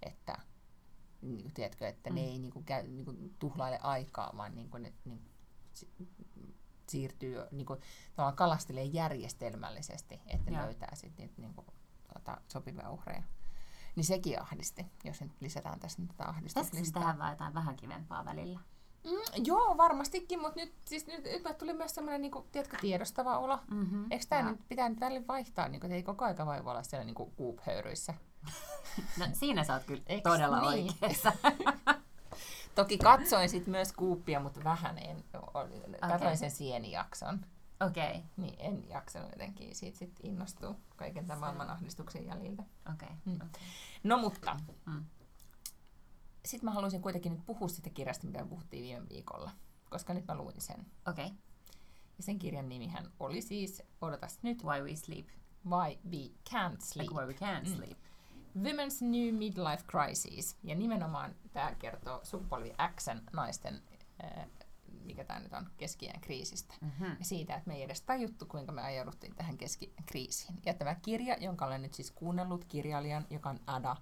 [0.02, 0.38] että
[1.22, 2.14] niin kuin, tiedätkö, että mm.
[2.14, 5.22] ne ei niin kuin, käy, niin kuin, tuhlaile aikaa, vaan niin kuin, ne niin,
[6.90, 7.80] siirtyy, niin kuin,
[8.34, 10.62] kalastelee järjestelmällisesti, että Joo.
[10.62, 11.66] löytää sitten niitä niin kuin,
[12.12, 13.22] tuota, sopivia uhreja.
[13.96, 17.02] Niin sekin ahdisti, jos nyt lisätään tässä nyt tätä Pitäisikö siis ahdistuslistaa.
[17.02, 18.60] tähän vaan jotain vähän kivempaa välillä?
[19.04, 23.38] Mm, joo, varmastikin, mutta nyt, siis nyt, nyt tuli myös semmoinen niin kuin, tiedätkö, tiedostava
[23.38, 23.58] olo.
[23.70, 24.06] Mm-hmm.
[24.10, 26.82] Eikö tämä nyt pitää nyt välillä vaihtaa, niin kuin, että ei koko aika voi olla
[26.82, 28.14] siellä niin kuuphöyryissä?
[29.18, 30.92] No, siinä sä oot kyllä Eiks todella niin?
[31.02, 31.32] oikeassa.
[32.74, 35.24] Toki katsoin sit myös kuuppia, mutta vähän en.
[36.00, 36.36] Katsoin Okei.
[36.36, 37.46] sen sienijakson.
[37.80, 38.20] Okei, okay.
[38.36, 42.62] Niin en jaksanut jotenkin siitä sit innostua kaiken tämän maailman ahdistuksen jäljiltä.
[42.94, 43.08] okei.
[43.08, 43.16] Okay.
[43.24, 43.34] Mm.
[43.36, 43.48] Okay.
[44.04, 44.56] No mutta,
[44.86, 45.04] Mm.
[46.46, 49.50] sitten mä haluaisin kuitenkin nyt puhua siitä kirjasta, mitä puhuttiin viime viikolla.
[49.90, 50.86] Koska nyt mä luin sen.
[51.08, 51.28] Okay.
[52.16, 55.26] Ja sen kirjan nimihän oli siis, odotas nyt, Why we sleep.
[55.68, 57.08] Why We Can't Sleep.
[57.10, 57.74] Like why we can't Mm.
[57.76, 57.98] sleep.
[58.58, 60.56] Women's New Midlife Crisis.
[60.62, 63.82] Ja nimenomaan tämä kertoo sukupolvi Xn naisten,
[64.22, 64.46] ää,
[65.04, 66.74] mikä tämä nyt on, keskiään kriisistä.
[66.80, 67.16] Mm-hmm.
[67.18, 70.58] Ja siitä, että me ei edes tajuttu, kuinka me ajauduttiin tähän keskikriisiin.
[70.66, 73.96] Ja tämä kirja, jonka olen nyt siis kuunnellut kirjailijan, joka on Ada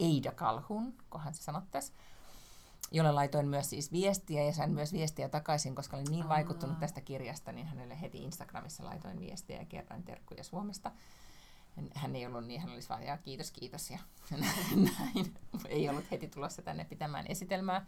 [0.00, 1.92] Eida Calhoun, kohan se sanottaisi,
[2.90, 7.00] jolle laitoin myös siis viestiä ja sain myös viestiä takaisin, koska olin niin vaikuttunut tästä
[7.00, 10.92] kirjasta, niin hänelle heti Instagramissa laitoin viestiä ja kerroin terkkuja Suomesta.
[11.94, 13.98] Hän- ei ollut niin, hän olisi vaan, ja kiitos, kiitos, ja
[14.76, 15.34] näin.
[15.68, 17.86] Ei ollut heti tulossa tänne pitämään esitelmää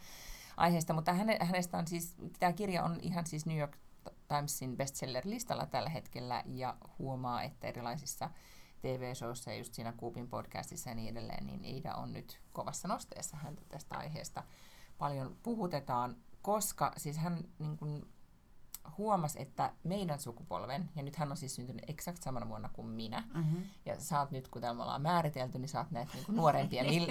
[0.56, 3.76] aiheesta, mutta häne, hänestä on siis, tämä kirja on ihan siis New York
[4.28, 8.30] Timesin bestseller-listalla tällä hetkellä, ja huomaa, että erilaisissa
[8.80, 13.36] TV-showissa ja just siinä Kuupin podcastissa ja niin edelleen, niin Eida on nyt kovassa nosteessa
[13.36, 14.42] häntä tästä aiheesta.
[14.98, 18.08] Paljon puhutetaan, koska siis hän niin kuin,
[18.98, 23.22] huomasi, että meidän sukupolven, ja nyt hän on siis syntynyt eksakt samana vuonna kuin minä,
[23.34, 23.62] Mm-hmm.
[23.86, 26.84] ja sä oot nyt, kun täällä me ollaan määritelty, niin sä oot näitä niin nuorempia,
[26.84, 27.06] mil,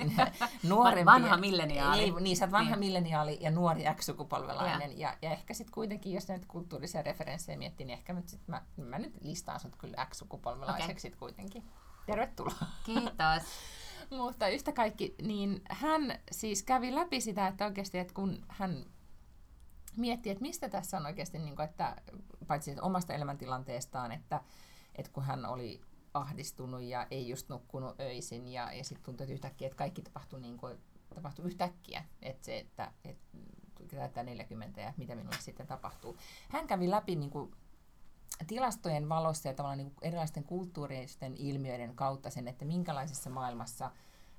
[0.64, 1.06] nuorempia.
[1.06, 2.02] Vanha milleniaali.
[2.12, 2.80] Niin, niin, sä oot vanha Niin.
[2.80, 5.00] milleniaali ja nuori X-sukupolvelainen.
[5.00, 8.62] Ja, ja ehkä sitten kuitenkin, jos näitä kulttuurisia referenssejä miettii, niin ehkä nyt sit mä,
[8.78, 11.00] mä nyt listaan sut kyllä X-sukupolvelaiseksi Okei.
[11.00, 11.64] sit kuitenkin.
[12.06, 12.54] Tervetuloa.
[12.86, 13.44] Kiitos.
[14.18, 18.86] Mutta yhtä kaikki, niin hän siis kävi läpi sitä, että oikeasti, että kun hän
[19.98, 21.96] miettii, että mistä tässä on oikeasti, niin kuin, että
[22.48, 24.42] paitsi että omasta elämäntilanteestaan, että,
[24.96, 25.82] että kun hän oli
[26.14, 30.42] ahdistunut ja ei just nukkunut öisin ja, ja sitten tuntui että yhtäkkiä, että kaikki tapahtui,
[30.42, 30.78] niin kuin,
[31.16, 33.38] tapahtui yhtäkkiä, että se, että, että
[33.88, 36.18] täyttää 40 ja mitä minulle sitten tapahtuu.
[36.50, 37.52] Hän kävi läpi niin kuin,
[38.48, 43.92] tilastojen valossa ja tavallaan niin kuin erilaisten kulttuuristen ilmiöiden kautta sen, että minkälaisessa maailmassa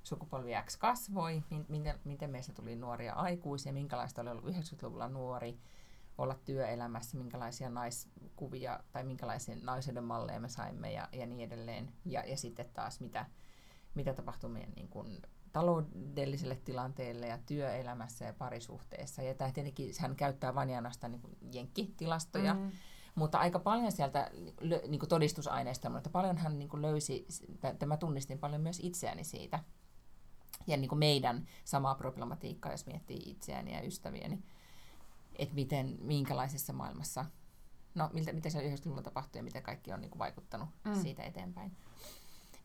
[0.02, 5.58] sukupolvi X kasvoi, miten, miten meistä tuli nuoria aikuisia, minkälaista oli ollut 90-luvulla nuori,
[6.18, 11.92] olla työelämässä, minkälaisia naiskuvia tai minkälaisia naisuuden malleja me saimme ja, ja niin edelleen.
[12.04, 13.26] Ja, ja sitten taas mitä,
[13.94, 19.22] mitä tapahtui meidän niin kuin, taloudelliselle tilanteelle ja työelämässä ja parisuhteessa.
[19.22, 22.70] Ja tämä tietenkin, hän käyttää vain ja niin kuin jenkkitilastoja, mm.
[23.14, 24.30] mutta aika paljon sieltä
[24.88, 27.26] niin kuin todistusaineista, mutta paljon hän niin kuin löysi,
[27.62, 29.60] että mä tunnistin paljon myös itseäni siitä.
[30.66, 34.42] Ja niin kuin meidän samaa problematiikkaa, jos miettii itseäni ja ystäviäni,
[35.37, 37.25] että miten, minkälaisessa maailmassa,
[37.94, 41.03] no miltä, mitä siellä 90-luvulla tapahtui ja miten kaikki on niin kuin vaikuttanut Mm.
[41.03, 41.77] siitä eteenpäin.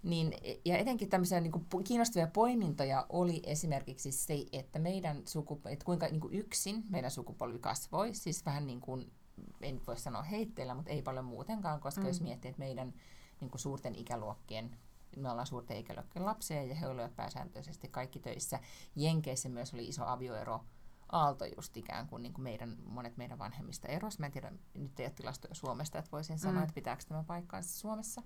[0.03, 0.33] Niin,
[0.65, 6.07] ja etenkin tämmöisiä niin kuin, kiinnostavia poimintoja oli esimerkiksi se, että meidän sukupolvi, että kuinka
[6.07, 9.11] niin kuin yksin meidän sukupolvi kasvoi, siis vähän niin kuin,
[9.61, 12.07] en voi sanoa heitteillä, mutta ei paljon muutenkaan, koska mm.
[12.07, 12.93] jos miettii, että meidän
[13.41, 14.77] niin kuin suurten ikäluokkien,
[15.15, 18.59] me ollaan suurten ikäluokkien lapsia ja he olivat pääsääntöisesti kaikki töissä.
[18.95, 20.61] Jenkeissä myös oli iso avioero,
[21.11, 24.19] aalto just ikään kuin, niin kuin meidän, monet meidän vanhemmista eros.
[24.19, 26.63] Mä en tiedä, nyt ei ole tilastoja Suomesta, että voisin sanoa, Mm.
[26.63, 28.21] että pitääkö tämä paikkaansa Suomessa.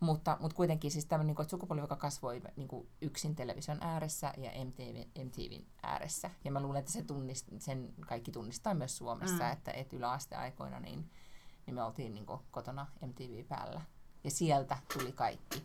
[0.00, 4.34] Mutta, mutta kuitenkin siis tämmöinen niin kuin, sukupolvi, joka kasvoi niin kuin yksin television ääressä
[4.36, 6.30] ja MTV, MTVn ääressä.
[6.44, 9.52] Ja mä luulen, että se tunnist, sen kaikki tunnistaa myös Suomessa, mm.
[9.52, 11.10] että, että yläasteaikoina niin,
[11.66, 13.80] niin me oltiin niin kuin, kotona MTV päällä.
[14.24, 15.64] Ja sieltä tuli kaikki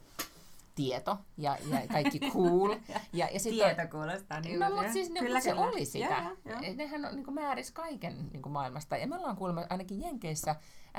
[0.77, 2.75] tieto ja, ja kaikki cool.
[3.13, 5.65] Ja, ja sit Tieto kuulostaa niin No, mutta siis ne, Kyllä, se kyllä.
[5.65, 6.05] oli sitä.
[6.05, 6.75] Joo, joo, joo.
[6.75, 8.97] Nehän on, niin määris kaiken niin maailmasta.
[8.97, 10.55] Ja me ollaan kuulemma ainakin Jenkeissä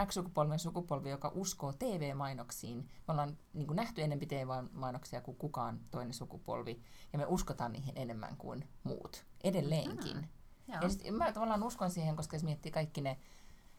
[0.07, 2.77] X-sukupolven sukupolvi, joka uskoo TV-mainoksiin.
[2.79, 6.83] Me ollaan niin nähty enempi TV-mainoksia kuin kukaan toinen sukupolvi.
[7.13, 9.25] Ja me uskotaan niihin enemmän kuin muut.
[9.45, 10.17] Edelleenkin.
[10.17, 10.29] Mm,
[10.69, 10.83] Joo.
[10.83, 13.19] Ja sit, mä tavallaan uskon siihen, koska jos miettii kaikki ne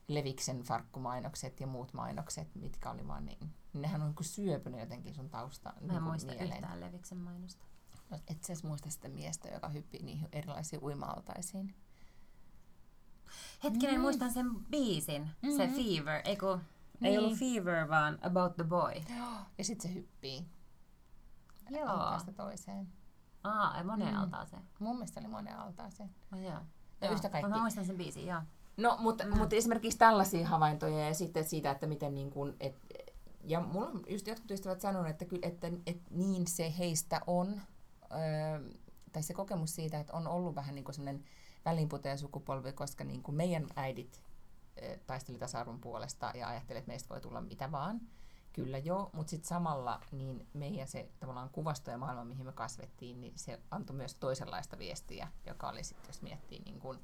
[0.07, 4.79] Leviksen farkkumainokset ja muut mainokset, mitkä oli vaan niin, niin nehän on niin kuin syöpynyt
[4.79, 6.53] jotenkin sun taustaan Mä en niin kuin muista mieleen.
[6.57, 7.65] yhtään Leviksen mainosta.
[8.09, 11.75] No, et sä muista sitä miestä, joka hyppii niihin erilaisiin uima-altaisiin.
[13.63, 14.01] Hetkinen, Mm.
[14.01, 15.29] muistan sen biisin.
[15.57, 15.75] Se Mhm.
[15.75, 16.21] Fever.
[16.25, 16.61] Ei, kun,
[17.01, 17.19] ei Niin.
[17.19, 18.93] ollut Fever, vaan About the Boy.
[19.57, 20.45] Ja sitten se hyppii
[21.69, 21.87] Joo.
[21.87, 22.87] altaasta toiseen.
[23.43, 24.21] Aa, ei moneen Mm.
[24.21, 24.61] altaaseen.
[24.79, 26.09] Mun mielestä se oli monen altaaseen.
[26.31, 26.49] No joo.
[26.51, 26.61] Ja
[27.07, 27.13] Joo.
[27.13, 27.49] yhtä kaikki.
[27.49, 28.41] Mä muistan sen biisin, joo.
[28.77, 29.29] No, mutta, Mm.
[29.31, 29.37] mm.
[29.37, 32.75] mutta esimerkiksi tällaisia havaintoja ja sitten siitä, että miten niin kuin, et,
[33.43, 37.61] ja mulla on just jotkut ystävät sanonut, että, kyllä, että, että niin se heistä on,
[38.11, 38.69] öö,
[39.11, 41.23] tai se kokemus siitä, että on ollut vähän niin kuin sellainen
[41.65, 44.21] väliinputoajasukupolvi, koska niin kuin meidän äidit
[44.75, 48.01] eh, taisteli tasa-arvon puolesta ja ajatteli, että meistä voi tulla mitä vaan.
[48.53, 53.21] Kyllä joo, mutta sitten samalla niin meidän se tavallaan kuvasto ja maailma, mihin me kasvettiin,
[53.21, 56.99] niin se antoi myös toisenlaista viestiä, joka oli sitten, jos miettii niin kuin,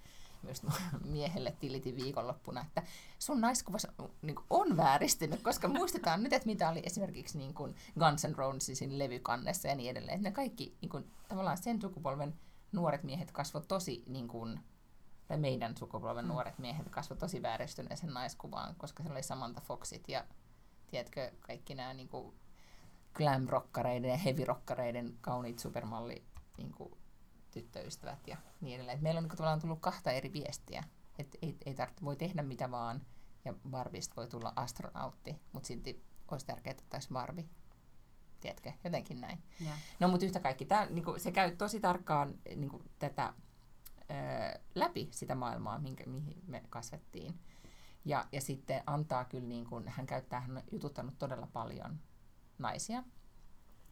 [0.46, 0.62] myös
[1.04, 2.84] miehelle tilitin viikonloppuna, että
[3.20, 3.78] sun naiskuva
[4.22, 9.00] niin on vääristynyt, koska muistetaan nyt, että mitä oli esimerkiksi niin kuin Guns N' Rosesin
[9.00, 10.16] levykannessa ja niin edelleen.
[10.16, 12.39] Että ne kaikki niin kuin, tavallaan sen sukupolven
[12.72, 14.60] nuoret miehet kasvoivat tosi, niin kuin,
[15.28, 16.30] tai meidän sukupolven mm.
[16.30, 20.26] nuoret miehet kasvoivat tosi vääristyneeseen naiskuvaan, koska se oli Samantha Foxit ja
[20.88, 22.36] tiedätkö, kaikki nämä niin kuin
[23.14, 26.24] glam-rokkareiden ja heavy-rokkareiden kauniit supermalli
[26.58, 26.91] niin kuin,
[27.56, 28.95] tyttöystävät ja niin edelleen.
[28.95, 30.84] Et meillä on niin tavallaan tullut kahta eri viestiä.
[31.20, 33.01] Että ei, ei tarvitse, voi tehdä mitä vaan
[33.45, 37.45] ja Barbista voi tulla astronautti, mutta silti olisi tärkeää, että ottaisi Barbie.
[38.39, 38.72] Tiedätkö?
[38.84, 39.43] Jotenkin näin.
[39.62, 39.78] Yeah.
[39.99, 43.34] No mutta yhtä kaikki, tää, niin kuin, se käy tosi tarkkaan niin kuin, tätä
[43.99, 47.39] ö, läpi sitä maailmaa, minkä, mihin me kasvettiin.
[48.06, 51.99] Ja, ja sitten antaa kyllä, niin kuin, hän käyttää, hän on jututtanut todella paljon
[52.58, 53.03] naisia,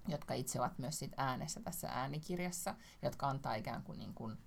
[0.08, 4.38] jotka itse ovat myös sit äänessä tässä äänikirjassa, jotka antaa ikään kuin, niin kuin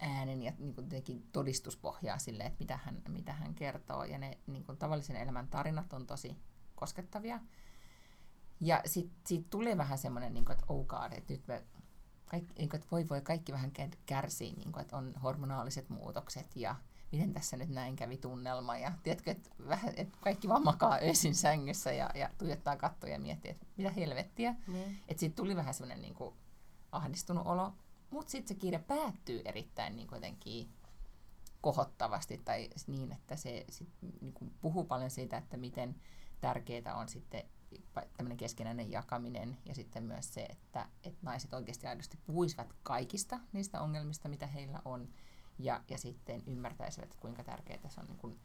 [0.00, 0.88] äänen ja niin kuin
[1.32, 4.04] todistuspohjaa sille, että mitä hän, mitä hän kertoo.
[4.04, 6.36] Ja ne niin kuin tavallisen elämän tarinat on tosi
[6.74, 7.40] koskettavia.
[8.60, 11.64] Ja sitten siitä tulee vähän semmoinen, niin että oh God, että nyt me
[12.26, 13.72] kaikki, niin kuin, että voi voi kaikki vähän
[14.06, 16.76] kärsii, niin kuin, että on hormonaaliset muutokset ja
[17.14, 18.78] miten tässä nyt näin kävi tunnelma.
[18.78, 23.18] Ja tiedätkö, että, vähän, että kaikki vaan makaa öisin sängyssä ja, ja tuijottaa kattoja ja
[23.18, 24.54] miettii, että mitä helvettiä.
[24.66, 24.82] Mm.
[25.08, 26.34] Että siitä tuli vähän semmoinen niin kuin,
[26.92, 27.72] ahdistunut olo.
[28.10, 30.68] Mutta sitten se kirja päättyy erittäin niin jotenkin
[31.60, 33.88] kohottavasti tai niin, että se sit,
[34.20, 35.94] niin kuin puhuu paljon siitä, että miten
[36.40, 37.42] tärkeää on sitten
[38.16, 43.80] tämmöinen keskinäinen jakaminen ja sitten myös se, että, että naiset oikeasti aidosti puhuisivat kaikista niistä
[43.80, 45.08] ongelmista, mitä heillä on
[45.58, 48.40] ja, ja sitten ymmärtäisivät, että kuinka tärkeää se on niin kuin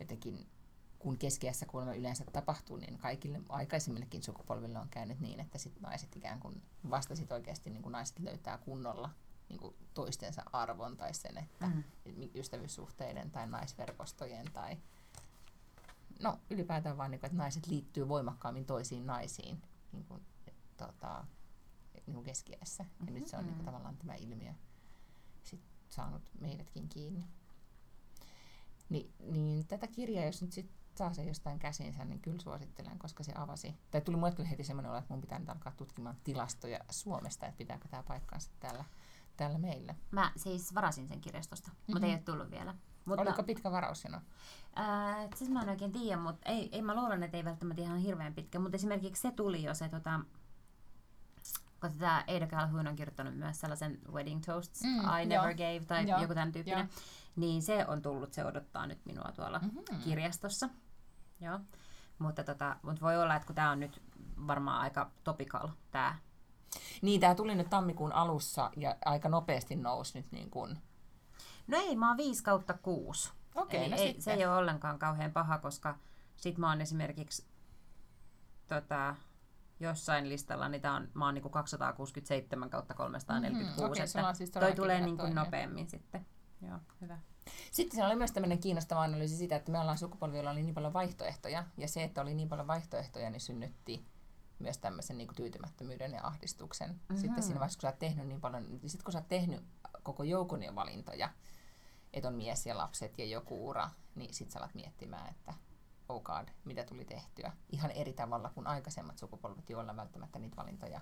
[0.00, 0.46] jotenkin,
[0.98, 6.16] kun keskiässä kuolema yleensä tapahtuu, niin kaikille aikaisemmillekin sukupolville on käynyt niin, että sit naiset
[6.16, 9.10] ikään kuin vastasit oikeasti niin kuin naiset löytää kunnolla
[9.48, 11.82] niin kuin toistensa arvon tai sen, että mm.
[12.34, 14.76] ystävyyssuhteiden tai naisverkostojen tai
[16.22, 19.62] no ylipäätään vaan, niin kuin, että naiset liittyy voimakkaammin toisiin naisiin
[19.92, 20.22] niin kuin,
[20.76, 21.24] tota,
[22.06, 22.84] niin kuin keskiässä.
[22.84, 23.14] Ja mm-hmm.
[23.14, 23.66] nyt se on niin kuin, mm-hmm.
[23.66, 24.52] tavallaan tämä ilmiö
[25.88, 27.26] saanut meidätkin kiinni.
[28.88, 33.22] Ni, niin tätä kirjaa, jos nyt sit saa se jostain käsinsä, niin kyllä suosittelen, koska
[33.22, 33.74] se avasi.
[33.90, 37.46] Tai tuli mulle kyllä heti semmoinen olo, että mun pitää nyt alkaa tutkimaan tilastoja Suomesta,
[37.46, 38.84] että pitääkö tämä paikkaansa täällä,
[39.36, 39.94] täällä meillä.
[40.10, 41.92] Mä siis varasin sen kirjastosta, mm-hmm.
[41.94, 42.74] mutta ei ole tullut vielä.
[43.04, 44.20] Mutta, Oliko pitkä varausjano?
[44.76, 47.98] Ää, siis mä en oikein tiedä, mutta ei, ei mä luulen, että ei välttämättä ihan
[47.98, 48.58] hirveän pitkä.
[48.58, 50.20] Mutta esimerkiksi se tuli jo se tota,
[51.80, 55.56] koska tämä Ada Calhoun on kirjoittanut myös sellaisen Wedding Toasts, mm, I Never jo.
[55.56, 56.20] Gave, tai jo.
[56.20, 57.02] joku tämän tyyppinen, jo.
[57.36, 60.02] niin se on tullut, se odottaa nyt minua tuolla mm-hmm.
[60.04, 60.68] kirjastossa.
[61.40, 61.60] Joo.
[62.18, 64.02] Mutta, tota, mutta voi olla, että kun tämä on nyt
[64.46, 66.18] varmaan aika topical, tämä.
[67.02, 70.78] Niin, tämä tuli nyt tammikuun alussa ja aika nopeasti nousi nyt niin kuin...
[71.66, 73.32] No ei, mä oon 5 kautta 6.
[73.54, 75.98] Okei, okay, no ei, se ei ole ollenkaan kauhean paha, koska
[76.36, 77.46] sit mä oon esimerkiksi
[78.68, 79.16] tota,
[79.80, 84.50] jossain listalla, niin tää on, mä oon niinku 267 kautta 346, mm, okay, että siis
[84.50, 86.26] toi tulee niinku nopeammin sitten.
[86.62, 87.18] Joo, hyvä.
[87.72, 90.92] Sitten siellä oli myös tämmöinen kiinnostava analyysi siitä, että me ollaan sukupolvi, oli niin paljon
[90.92, 94.06] vaihtoehtoja, ja se, että oli niin paljon vaihtoehtoja, niin synnytti
[94.58, 96.90] myös tämmöisen niin kuin tyytymättömyyden ja ahdistuksen.
[96.90, 97.16] Mm-hmm.
[97.16, 99.64] Sitten siinä vaiheessa, kun sä oot tehnyt niin paljon, niin sitten kun sä oot tehnyt
[100.02, 101.30] koko joukon jo valintoja,
[102.12, 105.54] että on mies ja lapset ja joku ura, niin sitten sä alat miettimään, että
[106.08, 107.52] oh god, mitä tuli tehtyä.
[107.70, 111.00] Ihan eri tavalla kuin aikaisemmat sukupolvet, joilla välttämättä niitä valintoja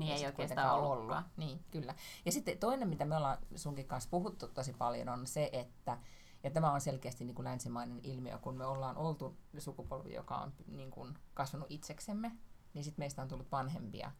[0.00, 0.90] niin ei oikeastaan ollut.
[0.90, 1.16] ollut.
[1.36, 1.94] Niin, kyllä.
[2.24, 5.98] Ja sitten toinen, mitä me ollaan sunkin kanssa puhuttu tosi paljon, on se, että
[6.44, 10.52] ja tämä on selkeästi niin kuin länsimainen ilmiö, kun me ollaan oltu sukupolvi, joka on
[10.66, 12.32] niin kuin kasvanut itseksemme,
[12.74, 14.12] niin sitten meistä on tullut vanhempia,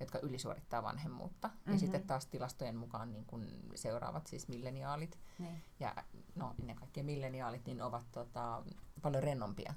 [0.00, 1.48] jotka ylisuorittaa vanhemmuutta.
[1.48, 1.72] Mm-hmm.
[1.72, 5.62] Ja sitten taas tilastojen mukaan niin kun seuraavat siis milleniaalit niin.
[5.80, 5.94] ja
[6.34, 8.62] no, ne kaikki milleniaalit niin ovat tota,
[9.02, 9.74] paljon rennompia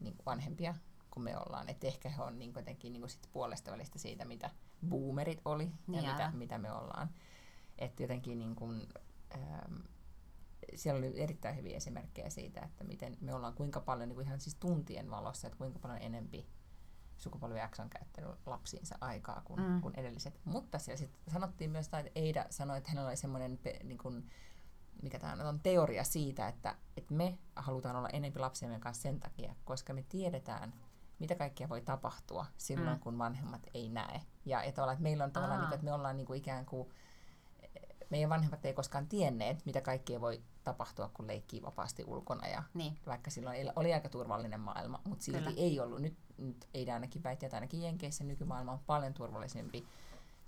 [0.00, 0.74] niin kuin vanhempia
[1.10, 1.68] kuin me ollaan.
[1.68, 4.50] Et ehkä he on niin jotenkin niin sit puolesta välistä siitä, mitä
[4.88, 6.12] boomerit oli ja, ja.
[6.12, 7.10] Mitä, mitä me ollaan.
[7.78, 8.88] Että jotenkin niin kuin,
[9.34, 9.74] ähm,
[10.74, 14.40] siellä oli erittäin hyviä esimerkkejä siitä, että miten me ollaan kuinka paljon niin kuin ihan
[14.40, 16.46] siis tuntien valossa, että kuinka paljon enempi
[17.16, 19.80] sukupolvi X on käyttänyt lapsiinsa aikaa kuin, mm.
[19.80, 20.40] kuin edelliset.
[20.44, 24.30] Mutta siellä sitten sanottiin myös, että Eida sanoi, että hänellä oli semmoinen niin kuin,
[25.02, 29.54] mikä tämä on teoria siitä, että, että me halutaan olla enempi lapsiemme kanssa sen takia,
[29.64, 30.74] koska me tiedetään,
[31.18, 33.00] mitä kaikkea voi tapahtua silloin, mm.
[33.00, 34.20] kun vanhemmat ei näe.
[34.44, 36.88] Ja että, että meillä on tavallaan, niin kuin, että me ollaan niin kuin ikään kuin
[38.10, 42.48] meidän vanhemmat ei koskaan tienneet, mitä kaikkea voi tapahtua, kun leikkii vapaasti ulkona.
[42.48, 42.98] Ja Niin.
[43.06, 45.56] vaikka silloin oli aika turvallinen maailma, mutta silti Kyllä.
[45.56, 46.00] ei ollut.
[46.00, 49.86] Nyt, nyt ei ainakin väittää, että ainakin Jenkeissä nykymaailma on paljon turvallisempi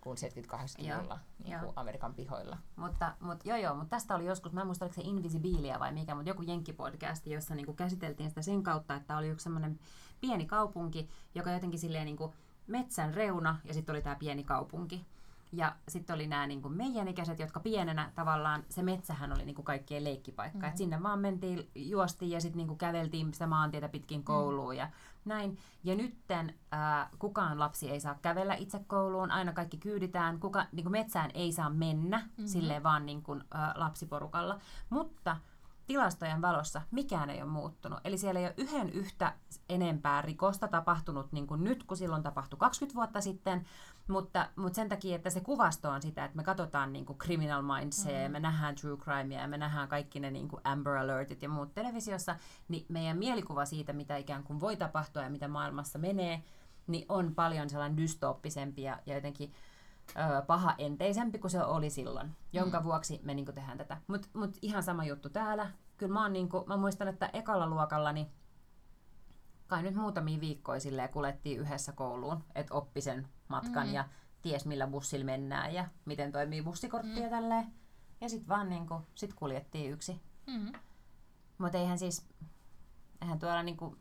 [0.00, 2.58] kuin 70-80-luvulla niin kuin Amerikan pihoilla.
[2.76, 5.92] Mutta, mutta joo joo, mutta tästä oli joskus, mä en muista oliko se Invisibilia vai
[5.92, 9.78] mikä, mutta joku jenkkipodcasti, jossa niinku käsiteltiin sitä sen kautta, että oli yksi semmoinen
[10.20, 12.34] pieni kaupunki, joka jotenkin silleen niinku
[12.66, 15.06] metsän reuna ja sitten oli tämä pieni kaupunki.
[15.52, 20.04] Ja sitten oli nämä niinku meidän ikäiset, jotka pienenä tavallaan, se metsähän oli niinku kaikkien
[20.04, 20.58] leikkipaikka.
[20.58, 20.70] Mm-hmm.
[20.70, 24.90] Et sinne vaan mentiin, juostiin ja sitten niinku käveltiin sitä maantietä pitkin kouluun ja
[25.24, 25.58] näin.
[25.84, 30.90] Ja nytten ää, kukaan lapsi ei saa kävellä itse kouluun, aina kaikki kyyditään, kuka, niinku
[30.90, 32.46] metsään ei saa mennä mm-hmm.
[32.46, 34.58] silleen vaan niinku, ää, lapsiporukalla.
[34.90, 35.36] Mutta
[35.88, 38.00] tilastojen valossa mikään ei ole muuttunut.
[38.04, 39.34] Eli siellä ei ole yhden yhtä
[39.68, 43.66] enempää rikosta tapahtunut niin kuin nyt, kun silloin tapahtui 20 vuotta sitten,
[44.08, 47.62] mutta, mutta sen takia, että se kuvasto on sitä, että me katsotaan niin kuin Criminal
[47.62, 48.32] Mindsia, mm.
[48.32, 51.74] me nähdään True Crimea ja me nähdään kaikki ne niin kuin Amber Alertit ja muut
[51.74, 52.36] televisiossa,
[52.68, 56.42] niin meidän mielikuva siitä, mitä ikään kuin voi tapahtua ja mitä maailmassa menee,
[56.86, 59.52] niin on paljon sellainen dystooppisempi ja, ja jotenkin
[60.10, 62.84] ö, pahaenteisempi kuin se oli silloin, jonka mm.
[62.84, 63.96] vuoksi me niinku tehdään tätä.
[64.06, 65.70] Mutta mut ihan sama juttu täällä.
[65.96, 68.26] Kyllä mä, oon niinku, mä muistan, että ekalla luokalla niin
[69.66, 73.94] kai nyt muutamia viikkoja silleen kulettiin yhdessä kouluun, että oppi sen matkan mm.
[73.94, 74.08] ja
[74.42, 77.22] ties millä bussilla mennään ja miten toimii bussikortti mm.
[77.22, 77.72] ja tälleen.
[78.20, 80.20] Ja sitten vaan niinku, sit kuljettiin yksi.
[80.46, 80.72] Mm.
[81.58, 82.26] Mutta eihän siis,
[83.22, 83.96] eihän tuolla niinku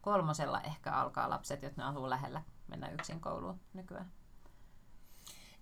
[0.00, 4.12] kolmosella ehkä alkaa lapset, jotka ne asuu lähellä, mennä yksin kouluun nykyään.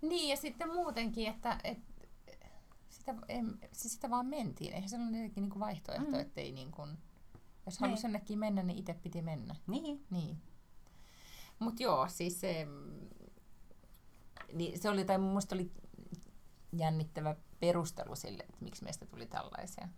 [0.01, 2.07] Niin, ja sitten muutenkin, että, että
[2.89, 4.73] sitä, em, siis sitä vaan mentiin.
[4.73, 6.19] Eihän se ollut jotenkin niinku vaihtoehto, Mm.
[6.19, 6.97] ettei niin kuin,
[7.65, 8.13] jos halusi Niin.
[8.13, 9.55] jonnekin mennä, niin itse piti mennä.
[9.67, 10.05] Niin.
[10.09, 10.41] Niin.
[11.59, 12.67] Mut joo, siis se,
[14.53, 15.71] niin se oli, tai mun mielestä oli
[16.71, 19.89] jännittävä perustelu sille, että miksi meistä tuli tällaisia.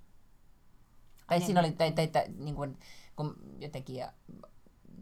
[1.27, 1.45] Tai niin.
[1.45, 2.79] siinä oli, tai, tai, tai niin kuin,
[3.15, 4.05] kun jotenkin,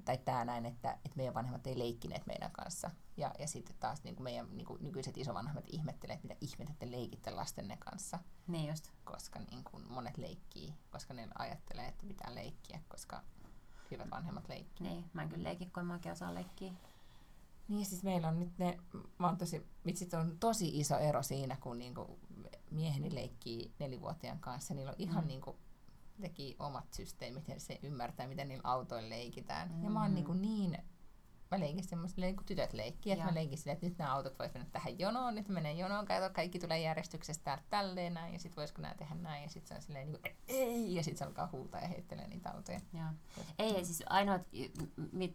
[0.06, 2.92] tai tämä näin, että, että meidän vanhemmat ei leikkineet meidän kanssa.
[3.18, 6.74] Ja, ja sitten taas niin kuin meidän niin kuin nykyiset isovanhemmat ihmettelee, että mitä ihmettä
[6.80, 8.92] te leikitte lastenne kanssa, Niin just.
[9.04, 13.24] koska niin kuin monet leikkii, koska ne ajattelee, että pitää leikkiä, koska
[13.92, 14.88] hyvät vanhemmat leikkii.
[14.88, 16.74] Niin, mä en kyllä leiki, kun mä oikein osaa leikkiä.
[17.70, 18.78] Niin siis meillä on nyt ne,
[19.20, 22.20] mä oon tosi, vitsit on tosi iso ero siinä, kun niinku
[22.72, 24.74] mieheni leikkii nelivuotiaan kanssa.
[24.74, 25.28] Niillä on ihan Mm.
[25.28, 25.56] niinku,
[26.22, 29.72] teki omat systeemit ja se ymmärtää, miten niillä autoilla leikitään.
[29.72, 29.84] Mm.
[29.84, 30.78] Ja mä oon niinku niin,
[31.52, 34.40] mä leikin semmoista, niin kuin tytöt leikkii, että mä leikin silleen, että nyt nämä autot
[34.40, 38.40] vois mennä tähän jonoon, nyt menee jonoon, kato, kaikki tulee järjestyksessä täältä tälleen näin, ja
[38.40, 41.18] sit voisiko nämä tehdä näin, ja sit se on silleen niin kuin, ei, ja sit
[41.18, 42.80] se alkaa huutaa ja heittelee niitä autoja.
[42.94, 43.10] Joo.
[43.60, 44.40] Ei, ei, siis ainoa,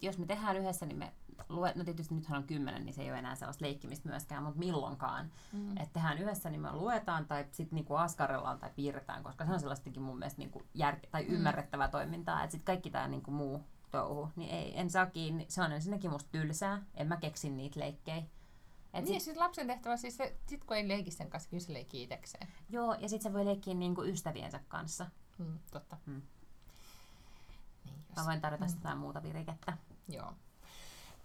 [0.02, 1.12] jos me tehdään yhdessä, niin me
[1.48, 4.58] lue, no tietysti nythän on kymmenen, niin se ei ole enää sellaista leikkimistä myöskään, mutta
[4.58, 5.30] milloinkaan.
[5.52, 5.70] Mm.
[5.76, 9.60] Että tehdään yhdessä, niin me luetaan tai sitten niinku askarellaan tai piirretään, koska se on
[9.60, 11.34] sellaistakin mun mielestä niinku järke- tai Mm.
[11.34, 12.44] ymmärrettävää toimintaa.
[12.44, 13.64] Että sitten kaikki tämä niinku muu
[13.99, 15.47] touhu, niin ei, en saa kiinni.
[15.49, 18.16] Se on ensinnäkin musta tylsää, en mä keksi niitä leikkejä.
[18.95, 21.62] Et Niin, sit, siis lapsen tehtävä, siis se, sit kun ei leiki sen kanssa, kyllä
[21.64, 22.49] se leikii itekseen.
[22.70, 25.07] joo, ja sitten se voi leikkiä niinku ystäviensä kanssa.
[25.38, 25.97] Mm, totta.
[26.07, 26.22] Mm.
[27.84, 29.76] Niin, jos, Mä voin tarjota sitä jotain muuta virikettä.
[30.09, 30.32] Joo.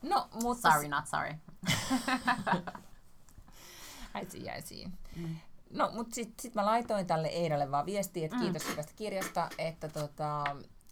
[0.01, 0.72] No, mutta...
[0.72, 1.34] Sorry, not sorry.
[4.13, 4.93] Äitsi jäisiin.
[5.15, 5.36] Mm.
[5.70, 8.43] No, mutta sitten sit mä laitoin tälle Eidalle vaan viestiä, että Mm.
[8.43, 10.43] kiitos hyvästä kirjasta, että tota,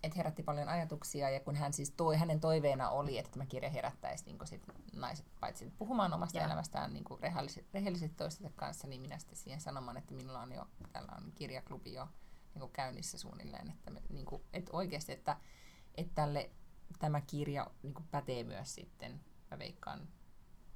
[0.04, 3.70] et herätti paljon ajatuksia ja kun hän siis toi, hänen toiveena oli, että tämä kirja
[3.70, 6.46] herättäisi niin sit naiset paitsi puhumaan omasta Joo.
[6.46, 10.68] elämästään niin rehellisesti, rehellisesti toistensa kanssa, niin minä sitten siihen sanomaan, että minulla on jo,
[10.94, 12.08] täällä on kirjaklubi jo
[12.56, 15.38] niin käynnissä suunnilleen, että, me, niin kuin, että oikeasti, että,
[15.96, 16.50] että tälle,
[17.00, 19.22] tämä kirja niin pätee myös sitten,
[19.52, 20.08] mä veikkaan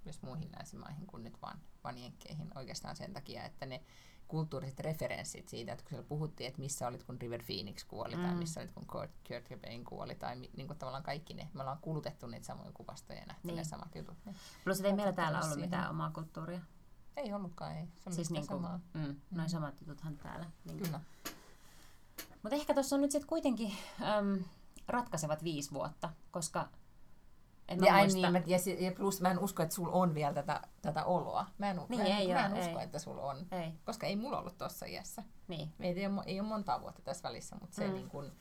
[0.06, 3.84] myös muihin länsimaihin kuin nyt vaan, vaan jenkkeihin oikeastaan sen takia, että ne
[4.32, 8.22] kulttuuriset referenssit siitä, että kun siellä puhuttiin, että missä olit, kun River Phoenix kuoli, mm.
[8.22, 8.38] tai Mm.
[8.38, 11.60] missä olit, kun Kurt, Kurt Cobain kuoli, tai mi, niin kuin tavallaan kaikki ne, me
[11.62, 13.56] ollaan kulutettu niitä samoja kuvastoja ja nähty niin.
[13.56, 13.70] ne Niin.
[13.70, 14.18] samat jutut.
[14.26, 14.36] Niin.
[14.64, 15.70] Plus et ei meillä täällä ollut siihen.
[15.70, 16.62] mitään omaa kulttuuria.
[17.18, 17.86] Ei ollutkaan, ei.
[17.86, 18.80] Se on Siis siis niinku, samaa.
[18.94, 20.46] mm, noin samat jututhan täällä.
[20.66, 21.00] Niin Kyllä.
[22.44, 24.44] Mutta ehkä tuossa on nyt sitten kuitenkin äm,
[24.88, 26.70] ratkaisevat viisi vuotta, koska
[27.72, 28.18] en Ja, muista.
[28.22, 31.46] niin, mä, ja, ja plus mä en usko, että sulla on vielä tätä, tätä oloa.
[31.58, 32.86] Mä en, Niin, mä en, ei mä en usko, ei.
[32.86, 33.38] että sulla on.
[33.52, 35.24] Ei, Koska ei mulla ollut tuossa iässä.
[35.48, 35.74] niin.
[35.78, 37.94] Meitä ei ole, ei ole montaa vuotta tässä välissä, mutta se Mm.
[37.94, 38.32] niin kuin,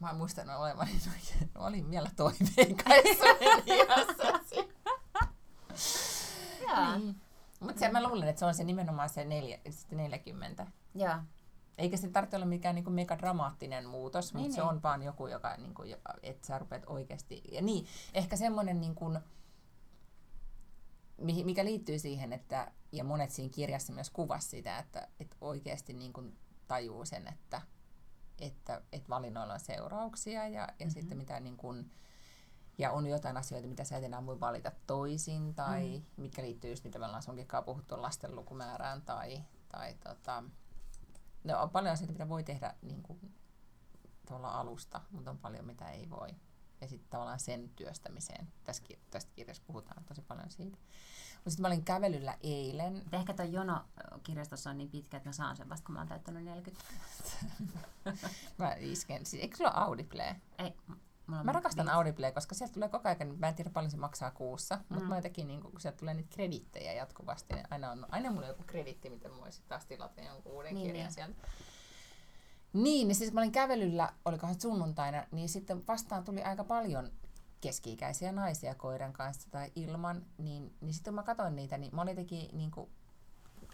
[0.00, 0.90] mä muistan olevani,
[1.54, 3.24] no, olin vielä toiveikkaissa
[3.76, 4.72] iässäsi.
[6.68, 6.98] Jaa.
[6.98, 7.16] Niin.
[7.60, 10.66] Mutta se, mä luulen, että se on se nimenomaan se neljä, sitten 40.
[10.94, 11.24] Jaa.
[11.82, 14.70] Eikä se tarvitse olla mikään niin mega dramaattinen muutos, Niin, mutta se niin.
[14.70, 17.42] on vaan joku, joka, niin kuin, että sä rupeat oikeasti...
[17.52, 19.18] Ja niin, ehkä semmoinen, niin kuin,
[21.44, 26.12] mikä liittyy siihen, että, ja monet siinä kirjassa myös kuvasi sitä, että, että oikeasti niin
[26.12, 27.62] kuin tajuu sen, että,
[28.40, 30.90] että, että valinnoilla on seurauksia ja, ja mm-hmm.
[30.90, 31.90] sitten mitä niin kuin,
[32.78, 36.22] ja on jotain asioita, mitä sä et enää voi valita toisin, tai mm.
[36.22, 40.42] mitkä liittyy just, mitä me ollaan sunkin puhuttu, lasten lukumäärään, tai, tai tota,
[41.44, 43.34] no, on paljon asioita, mitä voi tehdä niin kuin,
[44.30, 46.28] alusta, mutta on paljon, mitä ei voi.
[46.80, 50.78] Ja sitten tavallaan sen työstämiseen, tässä, tästä kirjassa puhutaan tosi paljon siitä.
[51.34, 53.02] Mutta sitten mä olin kävelyllä eilen.
[53.12, 53.84] Ehkä tuo jono
[54.22, 56.84] kirjastossa on niin pitkä, että mä saan sen vasta, kun mä oon täyttänyt 40.
[58.58, 59.26] mä isken.
[59.26, 60.36] Siis, eikö sulla Audible?
[60.58, 60.74] Ei.
[61.44, 61.96] Mä rakastan viisi.
[61.96, 64.94] Audible, koska sieltä tulee koko ajan, mä en tiedä paljon se maksaa kuussa, mm.
[64.94, 68.46] mutta mä jotenkin, niin kun sieltä tulee niitä kredittejä jatkuvasti, niin aina on aina mulla
[68.46, 71.14] on joku kreditti, mitä mä voisin taas tilata jonkun uuden niin, kirjan niin.
[71.14, 71.48] sieltä.
[72.72, 77.10] Niin, niin siis kun mä olin kävelyllä, olikohan sunnuntaina, niin sitten vastaan tuli aika paljon
[77.60, 82.02] keski-ikäisiä naisia koiran kanssa tai ilman, niin, niin sitten kun mä katsoin niitä, niin mä
[82.02, 82.90] olin jotenkin niin kuin,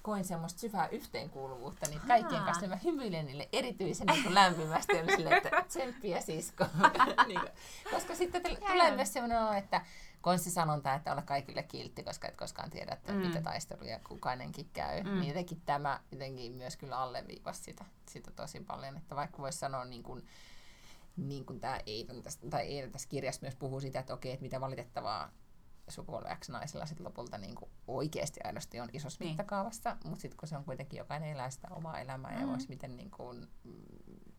[0.09, 5.01] koin semmoista syvää yhteenkuuluvuutta niin kaikkien kanssa, niin mä hymyilen niille erityisen niin kuin lämpimästi,
[5.01, 6.65] oli sille, että tsemppiä sisko.
[7.29, 7.53] niin kuin,
[7.91, 9.81] koska sitten tulee myös semmoinen että
[10.21, 13.19] konstisanonta, että olla kaikille kiltti, koska et koskaan tiedä, että mm.
[13.19, 15.03] mitä taisteluja kukainenkin käy.
[15.03, 15.11] Mm.
[15.11, 19.85] Niin jotenkin tämä jotenkin myös kyllä alleviivasi sitä, sitä tosi paljon, että vaikka voisi sanoa
[19.85, 20.27] niin kuin,
[21.17, 24.43] niin kuin tämä Eidan tässä, tai Eidan tässä kirjassa myös puhuu siitä, että okei, että
[24.43, 25.31] mitä valitettavaa
[25.89, 29.31] sukupolvi X-naisilla sit lopulta niin kuin oikeasti aidosti on isossa niin.
[29.31, 32.41] mittakaavassa, mutta sitten kun se on kuitenkin jokainen elää sitä omaa elämää mm.
[32.41, 33.49] ja vois miten niin kuin,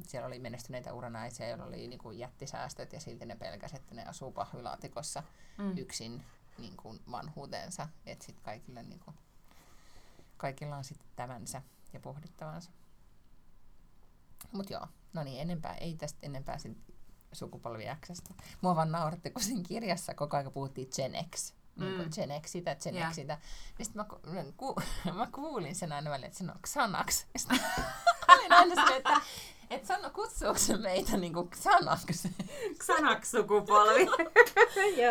[0.07, 4.05] siellä oli menestyneitä uranaisia, joilla oli niin kuin jättisäästöt ja silti ne pelkäs, että ne
[4.05, 5.23] asuu pahvilaatikossa
[5.57, 5.77] mm.
[5.77, 6.23] yksin
[6.57, 9.17] niin kuin vanhuutensa, että sitten kaikille niin kuin,
[10.37, 11.61] kaikilla on sitten tämänsä
[11.93, 12.71] ja pohdittavansa.
[14.51, 16.77] Mutta joo, no niin, enempää, ei tästä enempää sit
[17.33, 18.33] sukupolvi Xstä.
[18.61, 21.53] Mua vaan nauratti, kun siinä kirjassa koko ajan puhuttiin Gen X.
[21.75, 22.09] Niin mm.
[22.15, 23.11] Gen Xitä, Gen yeah.
[23.11, 23.37] Xitä.
[23.77, 24.05] Niin sitten mä,
[24.57, 24.75] ku,
[25.17, 27.25] mä kuulin sen aina välillä, että se on Xanax.
[28.31, 29.21] olin aina se, että
[29.69, 32.05] et sano, kutsuuko se meitä niin kuin Xanax?
[32.83, 34.05] Xanax-sukupolvi.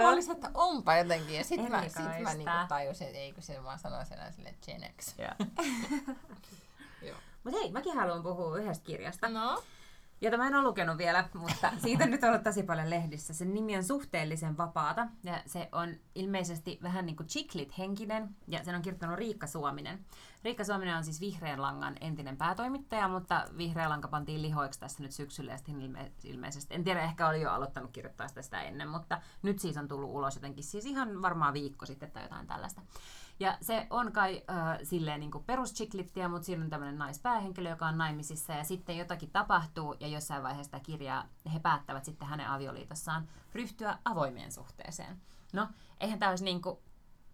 [0.02, 1.36] Mä olisin, että onpa jotenkin.
[1.36, 4.32] Ja sitten mä, sit mä niin kuin tajusin, että ei kun se vaan sanoo sen
[4.32, 5.14] sille Gen X.
[7.44, 9.28] Mutta hei, mäkin haluan puhua yhdestä kirjasta.
[9.28, 9.62] No?
[10.20, 13.34] Jota mä en ole lukenut vielä, mutta siitä nyt on ollut tosi paljon lehdissä.
[13.34, 18.74] Sen nimi on Suhteellisen vapaata ja se on ilmeisesti vähän niin kuin chiclit-henkinen ja sen
[18.74, 20.04] on kirjoittanut Riikka Suominen.
[20.44, 25.12] Riikka Suominen on siis Vihreän langan entinen päätoimittaja, mutta Vihreä lanka pantiin lihoiksi tässä nyt
[25.12, 29.20] syksyllä ja ilme- ilmeisesti, en tiedä, ehkä oli jo aloittanut kirjoittaa sitä, sitä ennen, mutta
[29.42, 32.82] nyt siis on tullut ulos jotenkin siis ihan varmaan viikko sitten tai jotain tällaista.
[33.40, 37.98] Ja se on kai äh, silleen niin peruschiklittiä, mutta siinä on tämmöinen naispäähenkilö, joka on
[37.98, 41.24] naimisissa ja sitten jotakin tapahtuu ja jossain vaiheessa sitä kirjaa
[41.54, 45.16] he päättävät sitten hänen avioliitossaan ryhtyä avoimeen suhteeseen.
[45.52, 45.68] No,
[46.00, 46.78] eihän tämä olisi niin kuin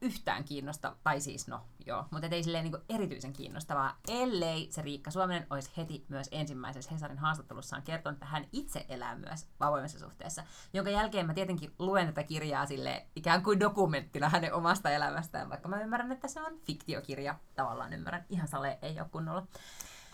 [0.05, 5.11] yhtään kiinnostavaa, tai siis no joo, mutta ei silleen niin erityisen kiinnostavaa, ellei se Riikka
[5.11, 10.43] Suominen olisi heti myös ensimmäisessä Hesarin haastattelussaan kertonut, että hän itse elää myös avoimessa suhteessa,
[10.73, 15.69] jonka jälkeen mä tietenkin luen tätä kirjaa sille ikään kuin dokumenttina hänen omasta elämästään, vaikka
[15.69, 19.47] mä ymmärrän, että se on fiktiokirja, tavallaan ymmärrän, ihan sale ei ole kunnolla.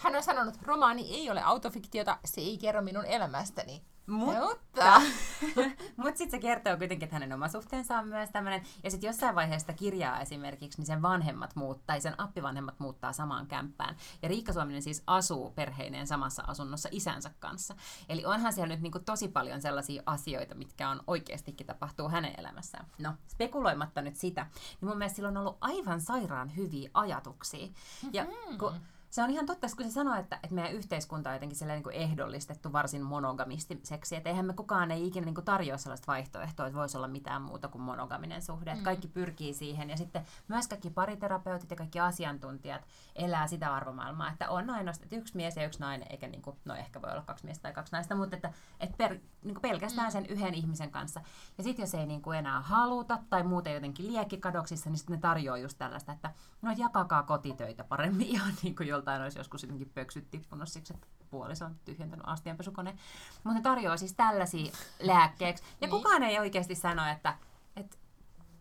[0.00, 3.82] Hän on sanonut, että romaani ei ole autofiktiota, se ei kerro minun elämästäni.
[4.06, 5.00] Mutta,
[6.02, 8.62] mutta sitten se kertoo kuitenkin, että hänen oma suhteensa on myös tämmöinen.
[8.84, 13.46] Ja sitten jossain vaiheessa kirjaa esimerkiksi, niin sen vanhemmat muut, tai sen appivanhemmat muuttaa samaan
[13.46, 13.96] kämppään.
[14.22, 17.74] Ja Riikka Suominen siis asuu perheineen samassa asunnossa isänsä kanssa.
[18.08, 22.86] Eli onhan siellä nyt niinku tosi paljon sellaisia asioita, mitkä on oikeastikin tapahtuu hänen elämässään.
[22.98, 24.46] No, spekuloimatta nyt sitä,
[24.80, 27.68] niin mun mielestä sillä on ollut aivan sairaan hyviä ajatuksia.
[28.12, 28.26] Ja
[28.58, 28.74] kun
[29.10, 31.96] se on ihan totta, kun se sanoo, että, että meidän yhteiskunta on jotenkin niin kuin
[31.96, 36.78] ehdollistettu varsin monogamistiseksi, että eihän me kukaan ei ikinä niin kuin tarjoa sellaista vaihtoehtoa, että
[36.78, 38.70] voisi olla mitään muuta kuin monogaminen suhde.
[38.70, 38.72] Mm.
[38.72, 42.82] Että kaikki pyrkii siihen ja sitten myös kaikki pariterapeutit ja kaikki asiantuntijat
[43.16, 46.74] elää sitä arvomaailmaa, että on ainoastaan yksi mies ja yksi nainen, eikä niin kuin, no
[46.74, 50.08] ehkä voi olla kaksi miestä tai kaksi naista, mutta että, että per, niin kuin pelkästään
[50.08, 50.12] mm.
[50.12, 51.20] sen yhden ihmisen kanssa.
[51.58, 55.20] Ja sitten jos ei niin kuin enää haluta tai muuten jotenkin liekkikadoksissa, niin sitten ne
[55.20, 56.32] tarjoaa just tällaista, että
[56.62, 61.06] no jakakaa kotitöitä paremmin ihan niin kuin joltain olisi joskus jotenkin pöksyt tippunut siksi, että
[61.30, 62.98] puoliso on tyhjentänyt astianpesukone.
[63.44, 65.64] Mutta ne tarjoaa siis tällaisia lääkkeeksi.
[65.64, 65.90] Ja niin.
[65.90, 67.38] kukaan ei oikeasti sano, että,
[67.76, 67.96] että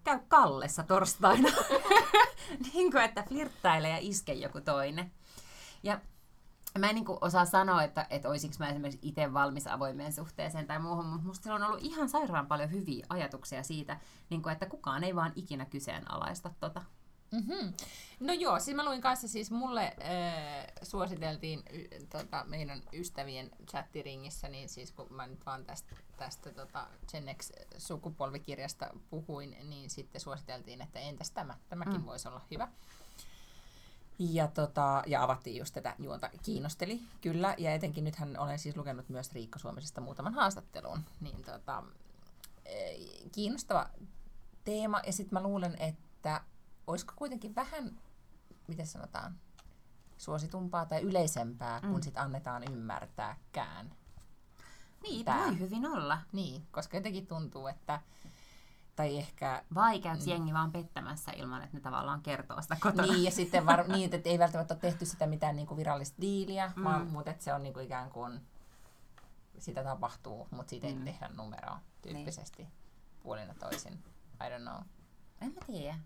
[0.04, 1.50] käy Kallessa torstaina.
[2.74, 5.12] niin kuin, että flirttaile ja iske joku toinen.
[5.84, 6.02] Ja
[6.80, 10.80] mä en niin osaa sanoa, että, että olisinko mä esimerkiksi itse valmis avoimeen suhteeseen tai
[10.80, 15.04] muuhun, mutta musta on ollut ihan sairaan paljon hyviä ajatuksia siitä, niin kuin, että kukaan
[15.04, 16.82] ei vaan ikinä kyseenalaista tota.
[17.32, 17.74] Mm-hmm.
[18.20, 24.50] No joo, siis mä luin kanssa, siis mulle äh, suositeltiin y, tota, meidän ystävien chattiringissä,
[24.50, 30.82] niin siis kun mä nyt vaan tästä, tästä tota Gen X-sukupolvikirjasta puhuin, niin sitten suositeltiin,
[30.82, 32.06] että entäs tämä, tämäkin mm.
[32.06, 32.68] voisi olla hyvä.
[34.20, 39.10] Ja, tota, ja avattiin just tätä juonta, kiinnosteli kyllä, ja etenkin nythän olen siis lukenut
[39.10, 41.84] myös Riikka Suomisesta muutaman haastattelun, niin tota,
[43.32, 43.90] kiinnostava
[44.64, 46.42] teema, ja sitten mä luulen, että
[46.90, 48.00] olisiko kuitenkin vähän,
[48.68, 49.40] miten sanotaan,
[50.18, 51.92] suositumpaa tai yleisempää, mm.
[51.92, 53.92] kun sit annetaan ymmärtääkään.
[55.04, 55.46] Niin, Tää.
[55.46, 56.22] voi hyvin olla.
[56.32, 58.02] Niin, koska jotenkin tuntuu, että
[58.96, 59.64] tai ehkä...
[59.76, 60.28] Vai käyt mm.
[60.28, 63.14] jengi vaan pettämässä ilman, että ne tavallaan kertoo sitä kotona.
[63.14, 66.22] Niin, ja sitten var, niin, että ei välttämättä ole tehty sitä mitään niin kuin virallista
[66.22, 66.84] diiliä, mm.
[66.84, 68.42] vaan, mutta että se on niin kuin ikään kuin
[69.60, 70.98] sitä tapahtuu, mutta siitä mm.
[70.98, 72.72] ei tehdä numeroa tyyppisesti niin.
[73.24, 73.94] puolina toisin.
[74.34, 74.82] I don't know.
[75.42, 76.00] En mä tiedä.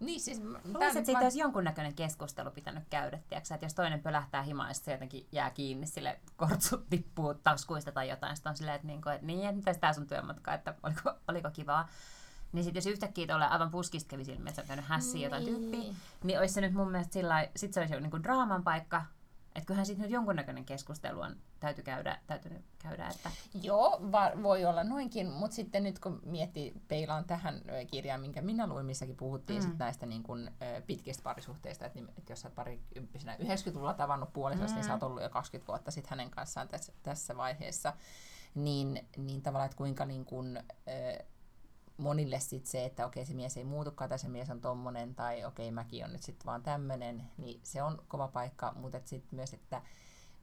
[0.00, 0.40] Niin, siis...
[0.40, 4.74] Luulisin, että siitä olisi jonkunnäköinen keskustelu pitänyt käydä, tiiäksä, että jos toinen pölähtää himaan ja
[4.74, 9.02] se jotenkin jää kiinni, sille kortsut tippuu taskuista tai jotain, sitten on silleen, että, niin
[9.02, 11.88] kuin, että niin, että tämä sun työmatka, että oliko, oliko kivaa.
[12.52, 15.60] Niin sitten jos yhtäkkiä tuolle aivan puskista kävi silmiin, että sä käynyt hässiä jotain niin.
[15.60, 15.94] tyyppiä,
[16.24, 19.04] niin olisi se nyt mun mielestä sillä sit se olisi jo niin draaman paikka,
[19.56, 22.18] että kyllähän sitten nyt jonkunnäköinen keskustelu on täytyy käydä.
[22.26, 23.30] Täytyy käydä että...
[23.62, 28.66] Joo, va- voi olla noinkin, mutta sitten nyt kun miettii, peilaan tähän kirjaan, minkä minä
[28.66, 29.68] luin, missäkin puhuttiin mm.
[29.68, 30.50] sit näistä niin kun,
[30.86, 34.74] pitkistä parisuhteista, että, että jos sä parikymppisenä 90-luvulla tavannut puolisosi, mm.
[34.74, 37.92] niin sä oot ollut jo 20 vuotta sitten hänen kanssaan tässä, tässä vaiheessa,
[38.54, 40.58] niin, niin tavallaan, että kuinka niin kun,
[41.96, 45.44] monille sit se, että okei se mies ei muutukaan tai se mies on tommonen tai
[45.44, 49.54] okei mäkin on nyt sitten vaan tämmönen, niin se on kova paikka, mutta sitten myös,
[49.54, 49.82] että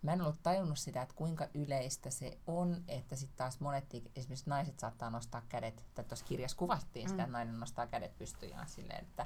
[0.01, 3.85] mä en ollut tajunnut sitä, että kuinka yleistä se on, että sitten taas monet,
[4.15, 7.23] esimerkiksi naiset saattaa nostaa kädet, tai tuossa kirjassa kuvattiin sitä, mm.
[7.23, 9.25] että nainen nostaa kädet pystyjään silleen, että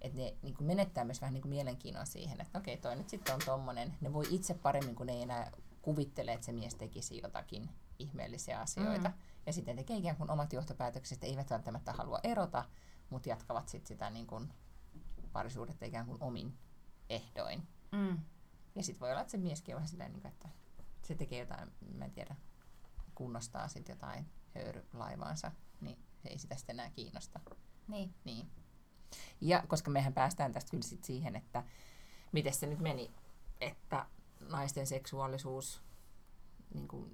[0.00, 3.08] että ne niin kuin menettää myös vähän niin kuin mielenkiinnon siihen, että okei, toi nyt
[3.08, 3.94] sitten on tommonen.
[4.00, 5.52] Ne voi itse paremmin, kun ne ei enää
[5.82, 9.08] kuvittele, että se mies tekisi jotakin ihmeellisiä asioita.
[9.08, 9.14] Mm.
[9.46, 12.64] Ja sitten tekee ikään kuin omat johtopäätökset, eivät välttämättä halua erota,
[13.10, 14.52] mutta jatkavat sitten sitä niin kuin
[15.32, 16.58] parisuudetta ikään kuin omin
[17.08, 17.62] ehdoin.
[17.92, 18.18] Mm.
[18.74, 20.48] Ja sitten voi olla, että se mieskin on vähän silleen, niin että
[21.02, 22.36] se tekee jotain, mä en tiedä,
[23.14, 27.40] kunnostaa sitten jotain höyrylaivaansa, niin se ei sitä sitten enää kiinnosta.
[27.88, 28.14] Niin.
[28.24, 28.50] niin.
[29.40, 31.64] Ja koska mehän päästään tästä kyllä sit siihen, että
[32.32, 33.10] miten se nyt meni,
[33.60, 34.06] että
[34.40, 35.82] naisten seksuaalisuus,
[36.74, 37.10] niin kuin,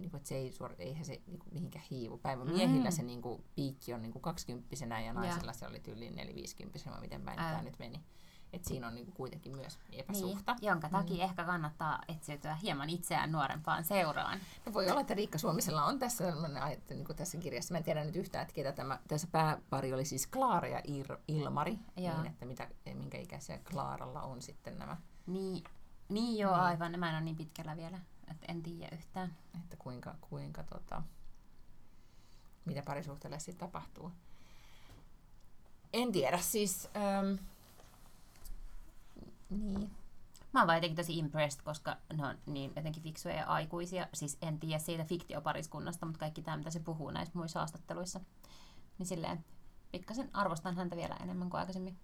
[0.00, 2.20] niin kuin, että se ei suor, eihän se niin kuin, mihinkään hiivu.
[2.44, 2.96] Miehillä mm.
[2.96, 5.52] se niin kuin, piikki on niin kuin 20 ja naisilla ja.
[5.52, 8.00] se oli tyyliin 450 miten päin tämä nyt meni.
[8.52, 10.52] Et siinä on niinku kuitenkin myös epäsuhta.
[10.52, 11.22] Niin, jonka takia mm.
[11.22, 14.40] ehkä kannattaa etsiytyä hieman itseään nuorempaan seuraan.
[14.66, 16.24] No voi olla, että Riikka Suomisella on tässä
[16.72, 17.74] että niin tässä kirjassa.
[17.74, 21.16] Mä en tiedä nyt yhtään, että ketä tämä, tässä pääpari oli siis Klaara ja Ir,
[21.28, 21.78] Ilmari.
[21.96, 22.22] Ja.
[22.22, 24.96] Niin, että mitä, minkä ikäisiä Klaaralla on sitten nämä.
[25.26, 25.64] Niin,
[26.08, 26.62] niin joo, niin.
[26.62, 26.98] aivan.
[26.98, 27.98] Mä en ole niin pitkällä vielä,
[28.30, 29.36] että en tiedä yhtään.
[29.62, 31.02] Että kuinka, kuinka tota,
[32.64, 34.12] mitä parisuhteelle sitten tapahtuu.
[35.92, 36.88] En tiedä, siis...
[36.96, 37.34] Ähm,
[39.50, 39.90] niin.
[40.52, 44.08] Mä oon vaan tosi impressed, koska ne on niin jotenkin fiksuja ja aikuisia.
[44.14, 48.20] Siis en tiedä siitä fiktiopariskunnasta, mutta kaikki tämä, mitä se puhuu näissä muissa haastatteluissa.
[48.98, 49.44] Niin silleen
[49.92, 51.98] pikkasen arvostan häntä vielä enemmän kuin aikaisemmin.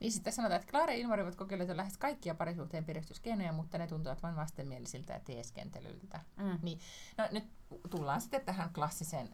[0.00, 3.86] Niin sitten sanotaan, että Klaara ja Ilmari ovat kokeilleet lähes kaikkia parisuhteen piristyskeinoja, mutta ne
[3.86, 6.20] tuntuvat vain vastenmielisiltä ja teeskentelyltä.
[6.36, 6.58] Mm.
[6.62, 6.78] Niin,
[7.18, 7.44] no, nyt
[7.90, 9.28] tullaan sitten tähän klassiseen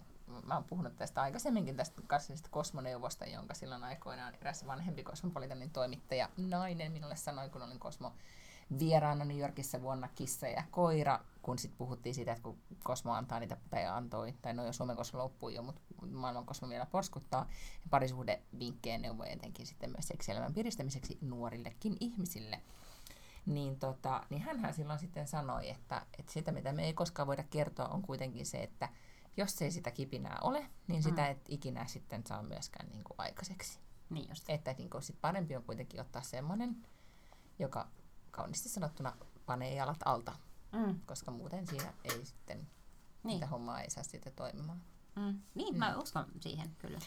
[0.47, 6.29] mä oon puhunut tästä aikaisemminkin tästä kansallisesta kosmoneuvosta, jonka silloin aikoinaan eräs vanhempi kosmopolitanin toimittaja
[6.37, 8.15] nainen minulle sanoi, kun olin kosmo
[8.79, 13.41] vieraana New Yorkissa vuonna Kissa ja koira, kun sitten puhuttiin siitä, että kun Kosmo antaa
[13.41, 17.47] niitä, tai antoi, tai no jo Suomen Kosmo loppui jo, mutta maailman Kosmo vielä porskuttaa,
[17.75, 22.61] ja parisuhde vinkkejä neuvoja etenkin sitten myös seksielämän piristämiseksi nuorillekin ihmisille.
[23.47, 27.45] Niin, tota, niin hänhän silloin sitten sanoi, että, että sitä mitä me ei koskaan voida
[27.51, 28.89] kertoa on kuitenkin se, että
[29.37, 31.31] jos ei sitä kipinää ole, niin sitä mm.
[31.31, 33.79] et ikinä sitten saa myöskään niin kuin aikaiseksi.
[34.11, 34.45] Niin just.
[34.51, 36.87] Että niin kuin sit parempi on kuitenkin ottaa semmoinen,
[37.59, 37.89] joka
[38.35, 39.13] kauniisti sanottuna
[39.47, 40.33] panee jalat alta,
[40.73, 41.01] mm.
[41.07, 42.67] koska muuten siinä ei sitten,
[43.23, 43.35] niin.
[43.35, 44.81] sitä hommaa ei saa sitten toimimaan.
[45.17, 45.41] Mm.
[45.55, 45.79] Niin, mm.
[45.79, 46.99] mä uskon siihen kyllä.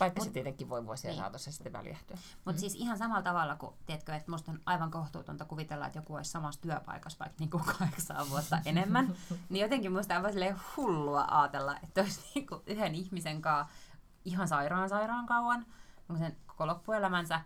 [0.00, 1.20] Vaikka Mut, se tietenkin voi vuosien niin.
[1.20, 2.18] saatossa sitten väljähtyä.
[2.44, 2.58] Mutta mm.
[2.58, 6.30] siis ihan samalla tavalla kuin, tiedätkö, että musta on aivan kohtuutonta kuvitella, että joku olisi
[6.30, 9.16] samassa työpaikassa vaikka niin kuin kahdeksan vuotta enemmän.
[9.48, 13.74] niin jotenkin musta on aivan hullua ajatella, että olisi niin kuin yhden ihmisen kanssa
[14.24, 15.66] ihan sairaan sairaan kauan,
[16.18, 17.40] sen koko loppuelämänsä,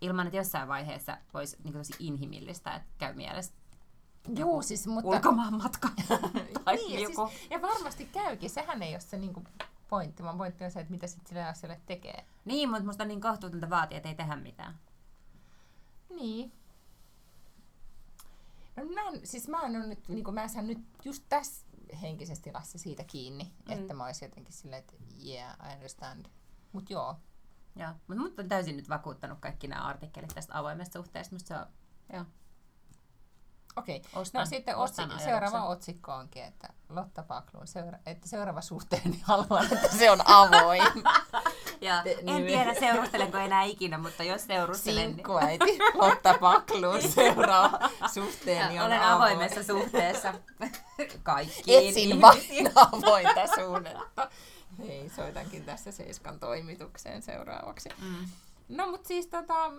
[0.00, 3.52] ilman että jossain vaiheessa voisi niin tosi inhimillistä, että käy mielessä
[4.36, 5.10] Joo, siis, mutta...
[5.10, 5.88] ulkomaanmatka
[6.64, 7.20] tai niin, joku.
[7.20, 8.50] Ja, siis, ja varmasti käykin.
[8.50, 9.48] Sehän ei ole se niin kuin,
[9.88, 12.26] pointti, vaan pointti on se, että mitä sitten sille asialle tekee.
[12.44, 14.78] Niin, mutta musta on niin kohtuutonta vaatia, että ei tehdä mitään.
[16.10, 16.52] Niin.
[18.76, 21.66] No mä en, siis mä en ole nyt, niin mä saan nyt just tässä
[22.02, 23.72] henkisessä tilassa siitä kiinni, mm.
[23.72, 24.94] että mä olisin jotenkin silleen, että
[25.26, 26.26] yeah, I understand.
[26.72, 27.16] Mut joo.
[27.76, 31.34] Joo, mutta mut on täysin nyt vakuuttanut kaikki nämä artikkelit tästä avoimesta suhteesta.
[31.34, 31.66] Musta se on,
[32.12, 32.24] joo.
[33.76, 34.24] Okei, okay.
[34.34, 39.88] no sitten otsi, seuraava otsikko onkin, että Lotta Paklun, seura- että seuraava suhteeni haluan, että
[39.88, 40.82] se on avoin.
[41.80, 45.14] ja en niin tiedä seurustelenko enää ikinä, mutta jos seurustelen...
[45.14, 49.32] Sinkkuäiti Lotta Paklun seuraava suhteeni on Olen avoin.
[49.32, 50.34] avoimessa suhteessa
[51.22, 54.30] kaikkiin Etsin vain avointa suhdetta.
[54.78, 57.88] Hei, soitankin tässä Seiskan toimitukseen seuraavaksi.
[58.02, 58.28] Mm.
[58.68, 59.72] No mut siis tota,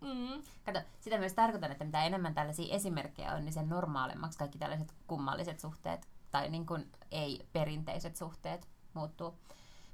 [0.00, 0.42] Mm.
[0.64, 4.94] Kato, sitä myös tarkoitan, että mitä enemmän tällaisia esimerkkejä on, niin sen normaalimmaksi kaikki tällaiset
[5.06, 9.38] kummalliset suhteet tai niin kuin ei-perinteiset suhteet muuttuu.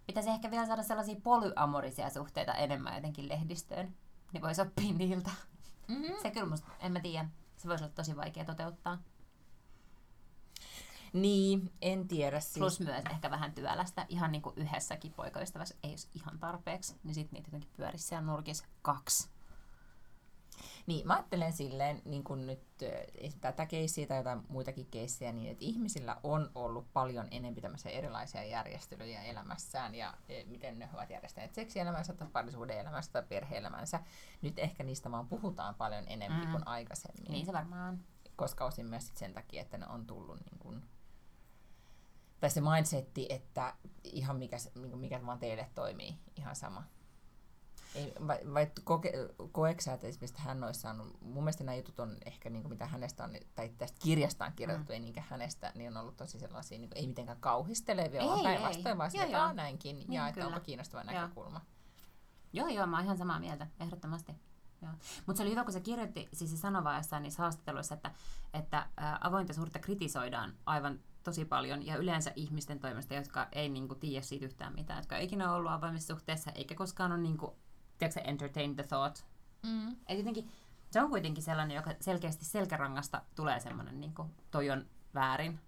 [0.06, 3.94] Pitäisi ehkä vielä saada sellaisia polyamorisia suhteita enemmän jotenkin lehdistöön,
[4.32, 5.30] niin voisi oppia niiltä.
[5.88, 6.14] Mm-hmm.
[6.22, 8.98] Se kyllä musta, en mä tiedä, se voisi olla tosi vaikea toteuttaa.
[11.14, 12.40] Niin, en tiedä.
[12.40, 12.58] Siis.
[12.58, 14.06] Plus myös ehkä vähän työlästä.
[14.08, 16.96] Ihan niin kuin yhdessäkin poikaystävässä ei olisi ihan tarpeeksi.
[17.04, 19.28] Niin sitten niitä jotenkin pyörisi siellä nurkissa kaksi.
[20.86, 22.60] Niin, mä ajattelen silleen, niin kuin nyt
[23.40, 28.44] tätä keissiä tai jotain muitakin keissejä, niin että ihmisillä on ollut paljon enemmän tämmöisiä erilaisia
[28.44, 34.00] järjestelyjä elämässään ja e, miten ne ovat järjestäneet seksielämänsä tai parisuuden elämänsä tai perhe-elämänsä.
[34.42, 36.52] Nyt ehkä niistä vaan puhutaan paljon enemmän mm.
[36.52, 37.32] kuin aikaisemmin.
[37.32, 38.00] Niin se varmaan
[38.36, 40.82] Koska osin myös sen takia, että ne on tullut niin kuin,
[42.44, 43.74] tai se mindsetti, että
[44.04, 44.56] ihan mikä,
[44.94, 46.82] mikä vaan teille toimii, ihan sama.
[47.94, 49.12] Ei, vai, vai koke,
[49.52, 52.86] koeksä, että esimerkiksi hän olisi saanut, mun mielestä nämä jutut on ehkä, niin kuin mitä
[52.86, 54.94] hänestä on, tai tästä kirjasta on kirjoitettu, mm.
[54.94, 58.42] ei niinkään hänestä, niin on ollut tosi sellaisia, niin kuin, ei mitenkään kauhistelevia, ei, vaan
[58.42, 61.12] päinvastoin, vaan sitä, joo, näinkin, niin, ja että onpa kiinnostava joo.
[61.12, 61.60] näkökulma.
[62.52, 64.32] Joo, joo, mä oon ihan samaa mieltä, ehdottomasti.
[65.26, 68.10] Mutta se oli hyvä, kun se kirjoitti, siis se sanoi jossain niissä haastatteluissa, että,
[68.54, 73.94] että ää, avointa suhdetta kritisoidaan aivan tosi paljon ja yleensä ihmisten toimesta, jotka ei niinku,
[73.94, 77.56] tiedä siitä yhtään mitään, jotka ei ikinä ollut avoimessa suhteessa eikä koskaan ole niinku,
[77.98, 79.24] tiedätkö, entertain the thought.
[79.66, 79.96] Mm.
[80.06, 80.50] Et jotenkin,
[80.90, 85.60] se on kuitenkin sellainen, joka selkeästi selkärangasta tulee semmoinen, niin kuin, toi on väärin.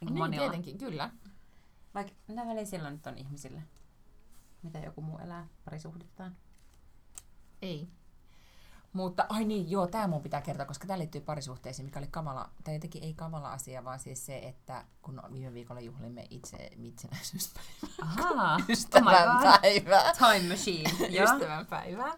[0.00, 1.10] Niin, niin tietenkin, kyllä.
[1.94, 3.62] Vaikka mitä väliä sillä nyt on ihmisille?
[4.62, 6.36] Mitä joku muu elää parisuhdettaan?
[7.62, 7.88] Ei.
[8.92, 12.50] Mutta, ai niin, joo, tämä mun pitää kertoa, koska tämä liittyy parisuhteisiin, mikä oli kamala,
[12.64, 18.56] tai jotenkin ei kamala asia, vaan siis se, että kun viime viikolla juhlimme itse itsenäisyyspäivää.
[18.58, 20.12] Oh Ystävänpäivää.
[20.18, 20.90] Time machine.
[21.24, 22.12] Ystävänpäivää.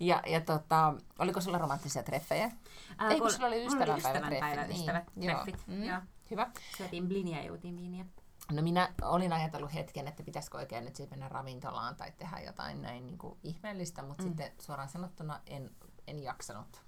[0.00, 2.50] Ja, ja tota, oliko sulla romanttisia treffejä?
[2.98, 4.80] Ää, Ei, kun sulla oli ystävänpäivä Niin.
[4.80, 5.66] Ystävät, treffit.
[5.66, 5.84] Mm.
[5.84, 6.00] Joo.
[6.30, 6.50] Hyvä.
[6.76, 8.04] Syötiin blinia ja juotiin viiniä.
[8.52, 13.06] No minä olin ajatellut hetken, että pitäisikö oikein nyt mennä ravintolaan tai tehdä jotain näin
[13.06, 14.28] niin kuin ihmeellistä, mutta mm.
[14.28, 15.70] sitten suoraan sanottuna en
[16.10, 16.82] en jaksanut,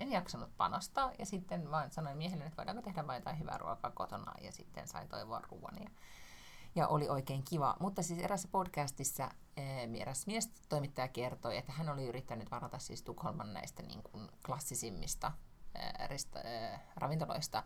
[0.00, 1.12] en jaksanut panostaa.
[1.18, 4.32] Ja sitten vaan sanoin miehelle, että voidaanko tehdä vain jotain hyvää ruokaa kotona.
[4.40, 5.82] Ja sitten sai toivoa ruoan.
[5.82, 5.90] Ja,
[6.74, 7.76] ja oli oikein kiva.
[7.80, 9.30] Mutta siis erässä podcastissa
[10.00, 15.32] eräs mies toimittaja kertoi, että hän oli yrittänyt varata siis Tukholman näistä niin kuin klassisimmista
[16.06, 16.38] resta,
[16.96, 17.62] ravintoloista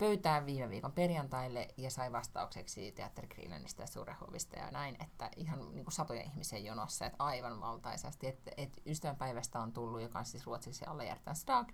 [0.00, 5.84] pöytään viime viikon perjantaille ja sai vastaukseksi Teattergrillenistä ja Suurehovista ja näin, että ihan niin
[5.84, 10.46] kuin satoja ihmisiä jonossa, että aivan valtaisasti, että, että ystävänpäivästä on tullut, joka on siis
[10.46, 11.68] ruotsiksi alla Hjärtans dag,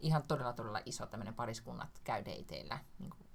[0.00, 3.26] ihan todella todella iso tämmöinen pariskunnat käy dateilla, niin kuin,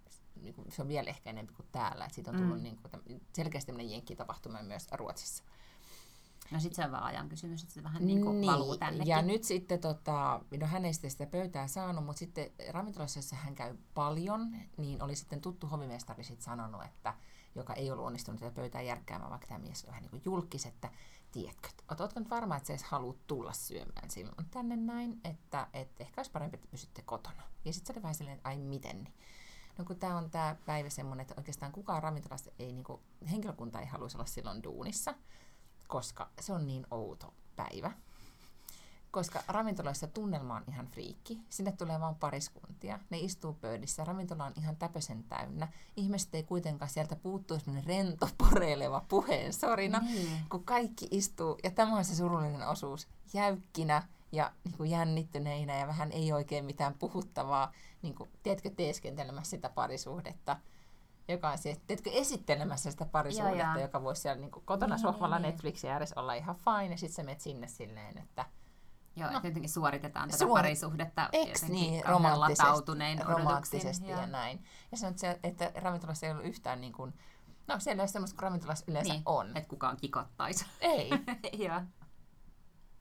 [0.41, 2.63] niin kuin, se on vielä ehkä enemmän kuin täällä, että siitä on tullut mm.
[2.63, 5.43] niin kuin, selkeästi tämmöinen jenkkitapahtuma myös Ruotsissa.
[6.51, 9.07] No sitten se on vaan ajan kysymys, että se vähän niin kuin niin, valuu tännekin.
[9.07, 13.55] Ja nyt sitten, tota, no hän ei sitä pöytää saanut, mutta sitten ravintolassa, jossa hän
[13.55, 17.13] käy paljon, niin oli sitten tuttu hovimestari sitten sanonut, että
[17.55, 20.65] joka ei ollut onnistunut tätä pöytää järkkäämään, vaikka tämä mies on vähän niin kuin julkis,
[20.65, 20.91] että
[21.31, 25.67] tiedätkö, oot, ootko nyt varma, että sä edes haluat tulla syömään silloin tänne näin, että,
[25.73, 27.43] että ehkä olisi parempi, että pysytte kotona.
[27.65, 29.13] Ja sitten se oli vähän silleen, että ai miten niin.
[29.77, 33.79] No kun tämä on tämä päivä semmoinen, että oikeastaan kukaan ravintolasta ei, niin kuin, henkilökunta
[33.79, 35.13] ei haluaisi olla silloin duunissa,
[35.89, 37.91] koska se on niin outo päivä.
[39.11, 41.41] Koska ravintoloissa tunnelma on ihan friikki.
[41.49, 42.99] Sinne tulee vain pariskuntia.
[43.09, 44.03] Ne istuu pöydissä.
[44.03, 45.67] Ravintola on ihan täpösen täynnä.
[45.95, 50.41] Ihmiset ei kuitenkaan sieltä puuttuu semmoinen rento, poreileva puheen sorina, niin.
[50.49, 51.57] kun kaikki istuu.
[51.63, 53.07] Ja tämä on se surullinen osuus.
[53.33, 57.71] Jäykkinä ja niin kuin jännittyneinä ja vähän ei oikein mitään puhuttavaa,
[58.01, 60.57] niin kuin, tiedätkö, teeskentelemässä sitä parisuhdetta
[61.29, 63.81] joka on siis, teetkö, esittelemässä sitä parisuudetta, joo, joo.
[63.81, 65.51] joka voisi siellä niin kuin, kotona niin, sohvalla niin, niin.
[65.51, 68.45] Netflixin ääressä olla ihan fine, ja sitten sä menet sinne silleen, että
[69.15, 69.35] Joo, no.
[69.35, 70.59] että jotenkin suoritetaan tätä Suor...
[70.59, 74.63] parisuhdetta Eks niin, romanttisesti, romanttisesti ja, ja näin.
[74.91, 77.13] Ja sanoit, että ravintolassa ei ollut yhtään niin kuin,
[77.69, 79.57] No siellä ei ole semmoista kuin ravintolassa yleensä Niin, on.
[79.57, 80.65] että kukaan kikottaisi.
[80.81, 81.09] Ei.
[81.67, 81.81] Joo.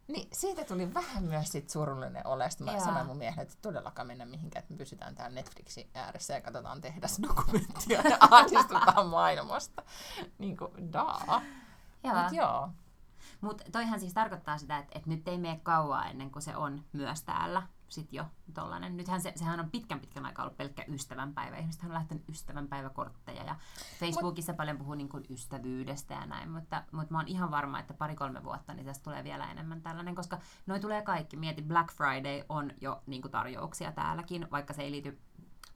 [0.09, 2.51] Niin, siitä tuli vähän myös sit surullinen ole.
[2.51, 2.85] Sitten mä Joo.
[2.85, 6.81] sanoin mun miehelle, että todellakaan mennä mihinkään, että me pysytään täällä Netflixin ääressä ja katsotaan
[6.81, 9.83] tehdasdokumenttia ja ahdistutaan maailmasta.
[10.39, 11.43] Niin kuin, daa.
[12.05, 12.23] Joo.
[12.23, 12.69] Mut joo.
[13.41, 16.85] Mutta toihan siis tarkoittaa sitä, että, että nyt ei mene kauaa ennen kuin se on
[16.93, 18.25] myös täällä sit jo
[18.55, 18.97] tollanen.
[18.97, 21.57] Nythän se, sehän on pitkän pitkän aikaa ollut pelkkä ystävänpäivä.
[21.57, 23.57] Ihmiset on lähtenyt ystävänpäiväkortteja ja
[24.01, 24.57] Facebookissa Mut...
[24.57, 28.45] paljon puhuu niin kuin ystävyydestä ja näin, mutta, mutta mä oon ihan varma, että pari-kolme
[28.45, 31.37] vuotta niin tästä tulee vielä enemmän tällainen, koska noi tulee kaikki.
[31.37, 35.19] Mieti, Black Friday on jo niin kuin tarjouksia täälläkin, vaikka se ei liity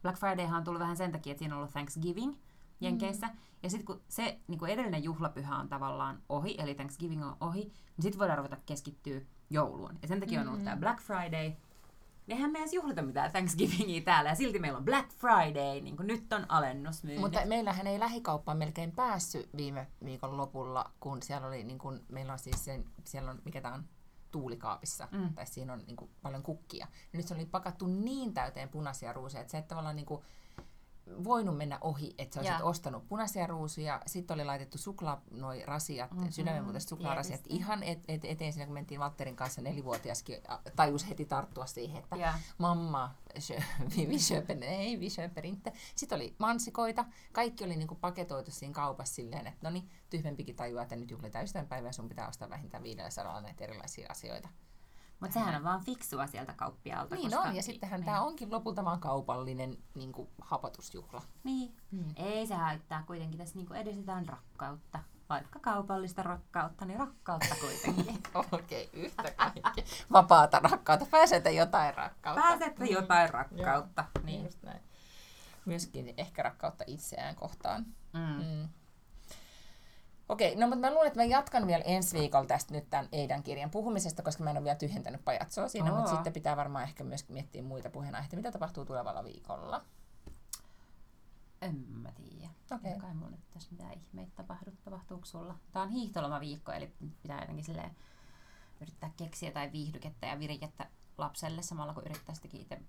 [0.03, 2.35] Black Fridayhan on tullut vähän sen takia, että siinä on ollut Thanksgiving
[2.81, 3.27] Jenkeissä.
[3.27, 3.33] Mm.
[3.63, 7.61] Ja sitten kun se niin kun edellinen juhlapyhä on tavallaan ohi, eli Thanksgiving on ohi,
[7.65, 9.99] niin sitten voidaan ruveta keskittyä jouluun.
[10.03, 10.65] Ja sen takia on ollut Mm.
[10.65, 11.53] tämä Black Friday.
[12.33, 16.07] Eihän me edes juhlita mitään Thanksgivingia täällä, ja silti meillä on Black Friday, niin kuin
[16.07, 17.21] nyt on alennusmyynnit.
[17.21, 22.33] Mutta meillähän ei lähikauppaan melkein päässyt viime viikon lopulla, kun siellä oli, niin kun, meillä
[22.33, 23.85] on siis sen, siellä on, mikä tämä on,
[24.31, 25.35] tuulikaapissa, Mm.
[25.35, 26.87] tai siinä on niin kuin, paljon kukkia.
[27.13, 30.23] Ja nyt se oli pakattu niin täyteen punaisia ruusuja, että se et tavallaan niin kuin,
[31.25, 32.69] voinut mennä ohi, että sä olisit Joo.
[32.69, 37.57] ostanut punaisia ruusuja, sitten oli laitettu suklaa, noi rasiat, Mhm, mm-hmm, sydämenmuotoiset suklaarasiat tietysti.
[37.57, 42.03] ihan et, et, eteen siinä, kun mentiin Valtterin kanssa nelivuotiaskin, a- tajus heti tarttua siihen,
[42.03, 42.31] että Joo.
[42.59, 43.15] mamma,
[43.97, 44.19] vi,
[44.67, 45.73] ei, vi köper inte.
[45.95, 50.83] Sitten oli mansikoita, kaikki oli niinku paketoitu siinä kaupassa silleen, että no niin, tyhmempikin tajua,
[50.83, 54.49] että nyt juhlitaan ystävänpäivää, sun pitää ostaa vähintään 500 näitä erilaisia asioita.
[55.23, 57.15] Mutta sehän on vaan fiksua sieltä kauppialta.
[57.15, 58.07] Niin koska, on, ja sittenhän niin.
[58.07, 61.23] tämä onkin lopulta vaan kaupallinen niin hapatusjuhla.
[61.45, 61.77] Niin.
[61.91, 62.05] Mm.
[62.17, 64.99] Ei se haittaa kuitenkin, tässä niinku edistetään rakkautta.
[65.29, 68.23] Vaikka kaupallista rakkautta, niin rakkautta kuitenkin.
[68.53, 69.85] Okei, okay, yhtä kaikki.
[70.13, 71.07] Vapaata rakkautta.
[71.11, 72.43] Pääsette jotain rakkautta.
[72.43, 74.05] Pääsette jotain rakkautta.
[74.15, 74.27] Niin.
[74.27, 74.45] Niin.
[74.45, 74.81] Just näin.
[75.65, 77.87] Myöskin ehkä rakkautta itseään kohtaan.
[78.13, 78.45] Mm.
[78.45, 78.69] Mm.
[80.33, 83.43] Okei, no mutta mä luulen, että mä jatkan vielä ensi viikolla tästä nyt tämän Eidan
[83.43, 85.97] kirjan puhumisesta, koska mä en ole vielä tyhjentänyt pajatsoa siinä, Oo.
[85.97, 89.85] mutta sitten pitää varmaan ehkä myös miettiä muita puheenaiheita, mitä tapahtuu tulevalla viikolla.
[91.63, 92.49] En mä tiedä.
[92.75, 92.93] Okei.
[92.93, 94.71] Ei kai mun nyt tässä mitään ihmeitä tapahdu.
[94.85, 95.55] Tapahtuuko sulla?
[95.73, 97.91] Tää on hiihtolomaviikko, eli pitää jotenkin silleen
[98.81, 100.87] yrittää keksiä jotain viihdykettä ja virikettä
[101.19, 102.81] lapselle samalla kun yrittää sitäkin itse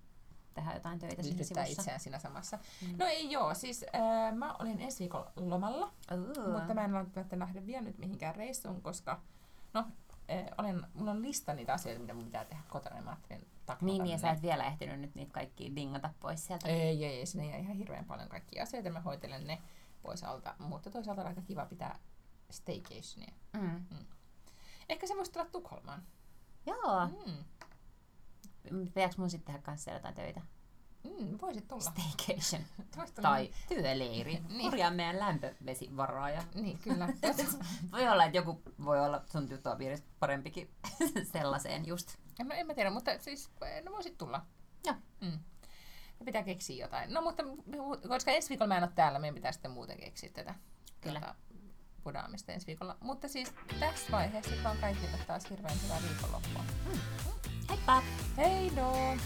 [0.54, 1.64] tehdä jotain töitä siinä sivussa.
[1.64, 2.60] itseään siinä samassa.
[2.82, 2.96] Mm.
[2.98, 6.52] No ei joo, siis äh, mä olin ensi viikolla lomalla, Ooh.
[6.52, 9.22] mutta mä en välttämättä lähde vielä nyt mihinkään reissuun, koska
[9.74, 9.86] no,
[10.32, 13.48] äh, olen, mulla on lista niitä asioita, mitä mun pitää tehdä kotona, ja mä ajattelin
[13.66, 16.70] taklata Niin, ja sä et vielä ehtinyt nyt niitä kaikkia dingata pois sieltä.
[16.70, 19.62] Ei, ei, ei, sinne jää ihan hirveän paljon kaikkia asioita, mä hoitelen ne
[20.02, 22.00] pois alta, mutta toisaalta on aika kiva pitää
[22.52, 23.34] staycationia.
[23.54, 23.86] Mm.
[24.90, 26.04] Ehkä se voisi tulla Tukholmaan.
[26.66, 27.08] Joo.
[27.08, 27.44] Mm.
[28.86, 30.42] Pitääkö mun sitten tehdä kanssa jotain töitä?
[31.04, 31.82] Mm, voisit tulla.
[31.82, 32.62] Staycation.
[32.98, 33.30] Voisit tulla.
[33.30, 34.34] tai työleiri.
[34.50, 34.70] Niin.
[34.70, 36.30] Korjaa meidän lämpövesivaraa.
[36.30, 37.08] Ja Niin, kyllä.
[37.92, 40.70] voi olla, että joku voi olla sun tyttöpiirissä parempikin
[41.34, 42.16] sellaiseen just.
[42.40, 43.50] en, mä, en mä tiedä, mutta siis
[43.84, 44.46] no voisit tulla.
[44.86, 44.96] Joo.
[45.22, 45.40] Mm.
[46.20, 47.14] Ja pitää keksiä jotain.
[47.14, 47.44] No mutta
[48.08, 50.56] koska ensi viikolla mä en ole täällä, meidän pitää sitten muuten keksiä tätä
[51.02, 51.20] Kyllä.
[51.20, 51.36] Tota,
[52.04, 52.98] pudaamista ensi viikolla.
[53.02, 56.64] Mutta siis tässä vaiheessa vaan kaikille taas hirveän hyvää viikonloppua.
[57.70, 58.04] Heippa!
[58.38, 59.18] Hei no!